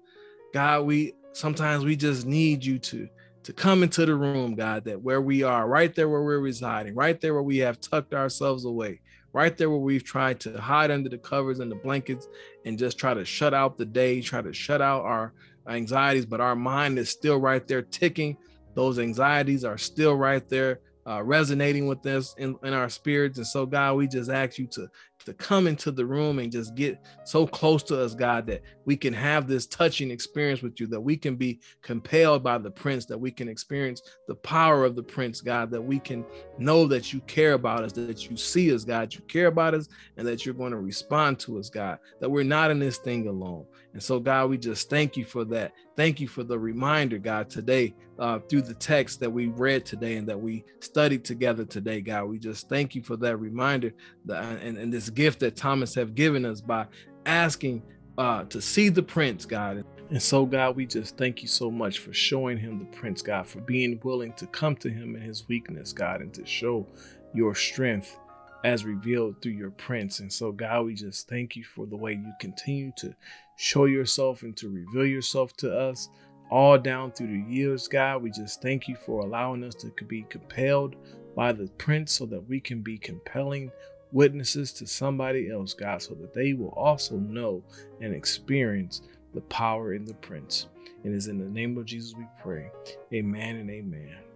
God, 0.54 0.86
we 0.86 1.14
sometimes 1.34 1.84
we 1.84 1.96
just 1.96 2.26
need 2.26 2.64
you 2.64 2.80
to 2.80 3.08
to 3.48 3.54
come 3.54 3.82
into 3.82 4.06
the 4.06 4.14
room, 4.14 4.56
God, 4.56 4.84
that 4.84 5.02
where 5.02 5.22
we 5.22 5.42
are, 5.42 5.70
right 5.70 5.96
there 5.96 6.10
where 6.10 6.22
we're 6.22 6.40
residing, 6.40 6.94
right 6.96 7.22
there 7.22 7.34
where 7.34 7.42
we 7.42 7.60
have 7.60 7.80
tucked 7.80 8.14
ourselves 8.14 8.66
away, 8.66 9.00
right 9.32 9.58
there 9.58 9.70
where 9.70 9.80
we've 9.80 10.04
tried 10.04 10.42
to 10.42 10.60
hide 10.60 10.92
under 10.92 11.08
the 11.08 11.18
covers 11.18 11.60
and 11.60 11.72
the 11.72 11.78
blankets 11.78 12.28
and 12.66 12.78
just 12.78 12.98
try 12.98 13.14
to 13.14 13.24
shut 13.24 13.54
out 13.54 13.78
the 13.78 13.86
day, 13.86 14.20
try 14.20 14.42
to 14.42 14.52
shut 14.52 14.82
out 14.82 15.06
our 15.06 15.32
anxieties, 15.70 16.26
but 16.26 16.42
our 16.42 16.58
mind 16.58 17.00
is 17.00 17.10
still 17.10 17.38
right 17.38 17.66
there 17.70 17.84
ticking. 17.84 18.36
Those 18.74 19.00
anxieties 19.00 19.64
are 19.64 19.78
still 19.78 20.16
right 20.16 20.46
there 20.50 20.82
uh, 21.08 21.24
resonating 21.24 21.88
with 21.88 22.06
us 22.06 22.36
in, 22.38 22.58
in 22.66 22.74
our 22.74 22.90
spirits. 22.90 23.38
And 23.38 23.48
so, 23.48 23.66
God, 23.66 23.96
we 23.96 24.10
just 24.10 24.30
ask 24.30 24.58
you 24.58 24.68
to 24.72 24.90
to 25.28 25.34
come 25.34 25.68
into 25.68 25.92
the 25.92 26.06
room 26.06 26.40
and 26.40 26.50
just 26.50 26.74
get 26.74 26.98
so 27.26 27.46
close 27.46 27.84
to 27.84 28.02
us, 28.02 28.16
God, 28.16 28.48
that 28.48 28.62
we 28.86 28.96
can 28.96 29.14
have 29.14 29.46
this 29.46 29.68
touching 29.68 30.10
experience 30.10 30.62
with 30.62 30.80
you, 30.80 30.88
that 30.88 31.02
we 31.02 31.18
can 31.18 31.36
be 31.36 31.60
compelled 31.82 32.46
by 32.46 32.58
the 32.58 32.72
prints, 32.72 33.06
that 33.08 33.18
we 33.18 33.30
can 33.30 33.50
experience 33.50 34.02
the 34.30 34.36
power 34.36 34.86
of 34.86 34.96
the 34.96 35.04
prints, 35.04 35.42
God, 35.42 35.70
that 35.72 35.82
we 35.82 36.00
can 36.00 36.26
know 36.58 36.88
that 36.88 37.12
you 37.12 37.20
care 37.22 37.54
about 37.54 37.84
us, 37.84 37.92
that 37.92 38.30
you 38.30 38.38
see 38.38 38.74
us, 38.74 38.86
God, 38.86 39.14
you 39.14 39.20
care 39.28 39.48
about 39.48 39.74
us, 39.74 39.90
and 40.16 40.26
that 40.26 40.46
you're 40.46 40.56
going 40.56 40.72
to 40.72 40.80
respond 40.80 41.40
to 41.40 41.60
us, 41.60 41.70
God, 41.70 42.00
that 42.22 42.30
we're 42.30 42.44
not 42.44 42.72
in 42.72 42.80
this 42.80 42.98
thing 42.98 43.28
alone. 43.28 43.66
And 43.92 44.02
so, 44.02 44.22
God, 44.22 44.50
we 44.50 44.58
just 44.58 44.90
thank 44.90 45.18
you 45.18 45.26
for 45.26 45.44
that. 45.44 45.74
Thank 45.98 46.20
you 46.20 46.28
for 46.28 46.44
the 46.44 46.60
reminder, 46.60 47.18
God, 47.18 47.50
today 47.50 47.96
uh, 48.20 48.38
through 48.38 48.62
the 48.62 48.76
text 48.76 49.20
that 49.20 49.32
we 49.32 49.48
read 49.48 49.84
today 49.84 50.18
and 50.18 50.30
that 50.30 50.40
we 50.40 50.64
studied 50.80 51.26
together 51.26 51.66
today, 51.66 52.02
God. 52.02 52.26
We 52.26 52.38
just 52.38 52.70
thank 52.70 52.94
you 52.94 53.02
for 53.02 53.18
that 53.18 53.38
reminder 53.38 53.92
that, 54.26 54.44
and, 54.62 54.78
and 54.78 54.94
this 54.94 55.10
gift 55.10 55.40
that 55.40 55.56
Thomas 55.56 55.96
have 55.96 56.14
given 56.14 56.46
us 56.46 56.62
by 56.62 56.86
asking 57.26 57.82
uh, 58.20 58.44
to 58.44 58.62
see 58.62 58.90
the 58.90 59.02
prints, 59.02 59.46
God. 59.46 59.84
And 60.12 60.22
so, 60.22 60.46
God, 60.46 60.76
we 60.76 60.86
just 60.86 61.18
thank 61.18 61.42
you 61.42 61.48
so 61.48 61.72
much 61.72 61.98
for 61.98 62.14
showing 62.14 62.60
him 62.60 62.78
the 62.78 62.98
prints, 62.98 63.24
God, 63.24 63.48
for 63.48 63.62
being 63.62 64.00
willing 64.04 64.34
to 64.34 64.46
come 64.46 64.76
to 64.78 64.90
him 64.90 65.16
in 65.16 65.24
his 65.24 65.48
weakness, 65.48 65.94
God, 65.94 66.22
and 66.22 66.32
to 66.36 66.46
show 66.46 66.86
your 67.34 67.56
strength 67.56 68.20
as 68.64 68.86
revealed 68.86 69.42
through 69.42 69.54
your 69.54 69.72
prints. 69.72 70.20
And 70.20 70.32
so, 70.32 70.52
God, 70.52 70.86
we 70.86 70.94
just 70.94 71.28
thank 71.28 71.56
you 71.56 71.64
for 71.64 71.88
the 71.88 71.98
way 71.98 72.14
you 72.14 72.34
continue 72.40 72.92
to 72.98 73.16
show 73.58 73.86
yourself 73.86 74.44
and 74.44 74.56
to 74.56 74.70
reveal 74.70 75.06
yourself 75.06 75.58
to 75.58 75.78
us 75.78 76.10
all 76.50 76.78
down 76.78 77.12
through 77.12 77.28
the 77.28 77.54
years, 77.54 77.88
God. 77.88 78.24
We 78.24 78.32
just 78.32 78.62
thank 78.62 78.88
you 78.88 78.96
for 78.96 79.20
allowing 79.20 79.64
us 79.64 79.76
to 79.76 79.92
be 80.06 80.26
compelled 80.30 80.96
by 81.36 81.52
the 81.52 81.68
prints 81.78 82.14
so 82.14 82.26
that 82.28 82.48
we 82.48 82.60
can 82.60 82.82
be 82.82 82.98
compelling 82.98 83.72
witnesses 84.12 84.72
to 84.74 84.88
somebody 84.88 85.52
else, 85.52 85.74
God, 85.74 86.02
so 86.02 86.14
that 86.16 86.34
they 86.34 86.54
will 86.54 86.74
also 86.78 87.18
know 87.18 87.64
and 88.00 88.14
experience 88.14 89.02
the 89.34 89.42
power 89.42 89.94
in 89.94 90.06
the 90.06 90.14
prints. 90.16 90.68
And 91.04 91.14
It 91.14 91.18
is 91.18 91.28
in 91.28 91.38
the 91.38 91.46
name 91.46 91.78
of 91.78 91.86
Jesus 91.86 92.16
we 92.18 92.26
pray. 92.42 92.70
Amen 93.14 93.58
and 93.58 93.70
amen. 93.70 94.27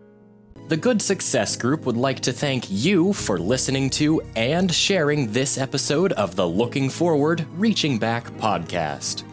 The 0.67 0.77
Good 0.77 1.01
Success 1.01 1.55
Group 1.57 1.85
would 1.85 1.97
like 1.97 2.21
to 2.21 2.31
thank 2.31 2.65
you 2.69 3.11
for 3.11 3.37
listening 3.37 3.89
to 3.91 4.21
and 4.35 4.73
sharing 4.73 5.31
this 5.31 5.57
episode 5.57 6.13
of 6.13 6.35
the 6.35 6.47
Looking 6.47 6.89
Forward, 6.89 7.45
Reaching 7.57 7.97
Back 7.97 8.27
podcast. 8.37 9.23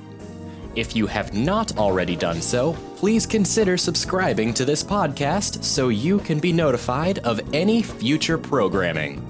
If 0.74 0.96
you 0.96 1.06
have 1.06 1.34
not 1.34 1.76
already 1.78 2.16
done 2.16 2.42
so, 2.42 2.72
please 2.96 3.26
consider 3.26 3.76
subscribing 3.76 4.52
to 4.54 4.64
this 4.64 4.82
podcast 4.82 5.62
so 5.62 5.88
you 5.90 6.18
can 6.18 6.40
be 6.40 6.52
notified 6.52 7.20
of 7.20 7.40
any 7.52 7.82
future 7.82 8.38
programming. 8.38 9.24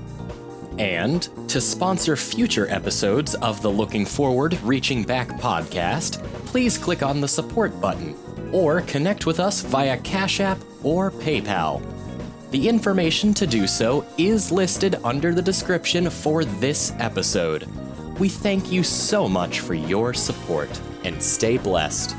And 0.79 1.29
to 1.49 1.61
sponsor 1.61 2.17
future 2.17 2.69
episodes 2.69 3.35
of 3.37 3.61
the 3.63 3.71
Looking 3.71 4.07
Forward, 4.07 4.59
Reaching 4.63 5.03
Back 5.03 5.29
podcast, 5.41 6.23
please 6.47 6.79
click 6.79 7.03
on 7.03 7.21
the 7.21 7.29
support 7.29 7.79
button 7.81 8.17
or 8.53 8.81
connect 8.83 9.27
with 9.27 9.41
us 9.41 9.61
via 9.61 9.99
Cash 9.99 10.41
App 10.41 10.59
or 10.83 11.11
PayPal. 11.11 11.83
The 12.51 12.69
information 12.69 13.35
to 13.35 13.47
do 13.47 13.67
so 13.67 14.07
is 14.17 14.51
listed 14.51 14.97
under 15.05 15.35
the 15.35 15.43
description 15.43 16.09
for 16.09 16.45
this 16.45 16.93
episode. 16.99 17.69
We 18.19 18.29
thank 18.29 18.73
you 18.73 18.83
so 18.83 19.29
much 19.29 19.61
for 19.61 19.75
your 19.75 20.15
support 20.15 20.71
and 21.05 21.23
stay 21.23 21.59
blessed. 21.59 22.17